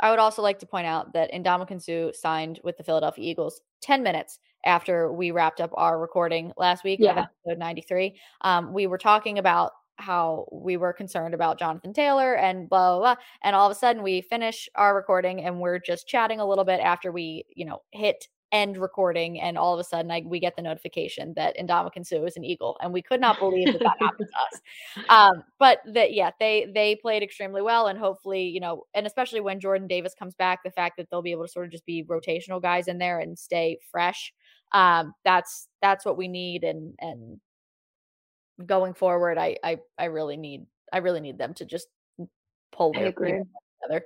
I 0.03 0.09
would 0.09 0.19
also 0.19 0.41
like 0.41 0.59
to 0.59 0.65
point 0.65 0.85
out 0.85 1.13
that 1.13 1.31
Suh 1.79 2.11
signed 2.13 2.59
with 2.61 2.75
the 2.75 2.83
Philadelphia 2.83 3.23
Eagles 3.23 3.61
10 3.81 4.03
minutes 4.03 4.37
after 4.65 5.11
we 5.13 5.31
wrapped 5.31 5.61
up 5.61 5.71
our 5.75 5.97
recording 5.97 6.51
last 6.57 6.83
week 6.83 6.99
yeah. 7.01 7.27
episode 7.45 7.57
93. 7.57 8.13
Um, 8.41 8.73
we 8.73 8.85
were 8.85 8.97
talking 8.97 9.39
about 9.39 9.71
how 9.95 10.45
we 10.51 10.75
were 10.75 10.91
concerned 10.91 11.33
about 11.33 11.57
Jonathan 11.57 11.93
Taylor 11.93 12.35
and 12.35 12.67
blah, 12.67 12.97
blah, 12.97 12.99
blah. 12.99 13.23
And 13.43 13.55
all 13.55 13.65
of 13.65 13.71
a 13.71 13.79
sudden 13.79 14.03
we 14.03 14.19
finish 14.19 14.67
our 14.75 14.93
recording 14.93 15.41
and 15.41 15.61
we're 15.61 15.79
just 15.79 16.05
chatting 16.05 16.41
a 16.41 16.45
little 16.45 16.65
bit 16.65 16.81
after 16.81 17.09
we, 17.09 17.45
you 17.55 17.63
know, 17.63 17.81
hit 17.91 18.27
end 18.53 18.77
recording. 18.77 19.41
And 19.41 19.57
all 19.57 19.73
of 19.73 19.79
a 19.79 19.83
sudden 19.83 20.09
I, 20.11 20.23
we 20.25 20.39
get 20.39 20.55
the 20.55 20.61
notification 20.61 21.33
that 21.35 21.57
Ndamukong 21.57 22.05
Suh 22.05 22.23
is 22.23 22.37
an 22.37 22.45
Eagle. 22.45 22.77
And 22.81 22.93
we 22.93 23.01
could 23.01 23.19
not 23.19 23.39
believe 23.39 23.73
that 23.73 23.79
that 23.79 23.97
happened 23.99 24.29
to 24.31 24.55
us. 24.55 24.61
Um, 25.09 25.43
but 25.59 25.79
that, 25.87 26.13
yeah, 26.13 26.31
they, 26.39 26.67
they 26.73 26.95
played 26.95 27.23
extremely 27.23 27.61
well. 27.61 27.87
And 27.87 27.99
hopefully, 27.99 28.43
you 28.43 28.59
know, 28.59 28.83
and 28.93 29.05
especially 29.05 29.41
when 29.41 29.59
Jordan 29.59 29.87
Davis 29.87 30.13
comes 30.17 30.35
back, 30.35 30.63
the 30.63 30.71
fact 30.71 30.97
that 30.97 31.09
they'll 31.09 31.21
be 31.21 31.31
able 31.31 31.45
to 31.45 31.51
sort 31.51 31.65
of 31.65 31.71
just 31.71 31.85
be 31.85 32.03
rotational 32.03 32.61
guys 32.61 32.87
in 32.87 32.99
there 32.99 33.19
and 33.19 33.37
stay 33.37 33.79
fresh. 33.91 34.33
Um, 34.71 35.13
that's, 35.25 35.67
that's 35.81 36.05
what 36.05 36.17
we 36.17 36.27
need. 36.27 36.63
And, 36.63 36.93
and 36.99 37.39
going 38.65 38.93
forward, 38.93 39.37
I 39.37 39.57
I 39.63 39.79
I 39.97 40.05
really 40.05 40.37
need 40.37 40.65
I 40.91 40.99
really 40.99 41.19
need 41.19 41.37
them 41.37 41.53
to 41.55 41.65
just 41.65 41.87
pull 42.71 42.93
their 42.93 43.11
together. 43.11 44.05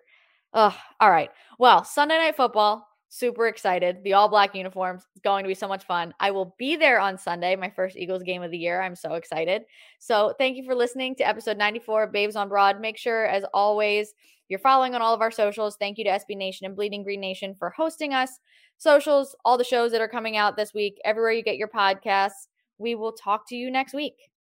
Oh, 0.53 0.77
all 0.99 1.09
right. 1.09 1.29
Well, 1.59 1.83
Sunday 1.83 2.17
night 2.17 2.35
football. 2.35 2.87
Super 3.09 3.47
excited. 3.47 4.03
The 4.03 4.13
all 4.13 4.27
black 4.27 4.53
uniforms 4.53 5.03
is 5.15 5.21
going 5.23 5.43
to 5.43 5.47
be 5.47 5.53
so 5.53 5.67
much 5.67 5.85
fun. 5.85 6.13
I 6.19 6.31
will 6.31 6.55
be 6.59 6.75
there 6.75 6.99
on 6.99 7.17
Sunday, 7.17 7.55
my 7.55 7.69
first 7.69 7.95
Eagles 7.95 8.23
game 8.23 8.43
of 8.43 8.51
the 8.51 8.57
year. 8.57 8.81
I'm 8.81 8.95
so 8.95 9.13
excited. 9.13 9.63
So, 9.99 10.33
thank 10.37 10.57
you 10.57 10.65
for 10.65 10.75
listening 10.75 11.15
to 11.15 11.27
episode 11.27 11.57
94 11.57 12.03
of 12.03 12.11
Babes 12.11 12.35
on 12.35 12.49
Broad. 12.49 12.81
Make 12.81 12.97
sure, 12.97 13.25
as 13.25 13.45
always, 13.53 14.13
you're 14.49 14.59
following 14.59 14.93
on 14.93 15.01
all 15.01 15.13
of 15.13 15.21
our 15.21 15.31
socials. 15.31 15.77
Thank 15.77 15.97
you 15.97 16.03
to 16.05 16.11
SB 16.11 16.35
Nation 16.35 16.65
and 16.65 16.75
Bleeding 16.75 17.03
Green 17.03 17.21
Nation 17.21 17.55
for 17.57 17.69
hosting 17.69 18.13
us. 18.13 18.39
Socials, 18.77 19.35
all 19.43 19.57
the 19.57 19.63
shows 19.63 19.91
that 19.91 20.01
are 20.01 20.07
coming 20.07 20.37
out 20.37 20.55
this 20.55 20.73
week, 20.73 20.99
everywhere 21.03 21.31
you 21.31 21.43
get 21.43 21.57
your 21.57 21.67
podcasts. 21.67 22.47
We 22.77 22.95
will 22.95 23.13
talk 23.13 23.47
to 23.49 23.55
you 23.55 23.71
next 23.71 23.93
week. 23.93 24.31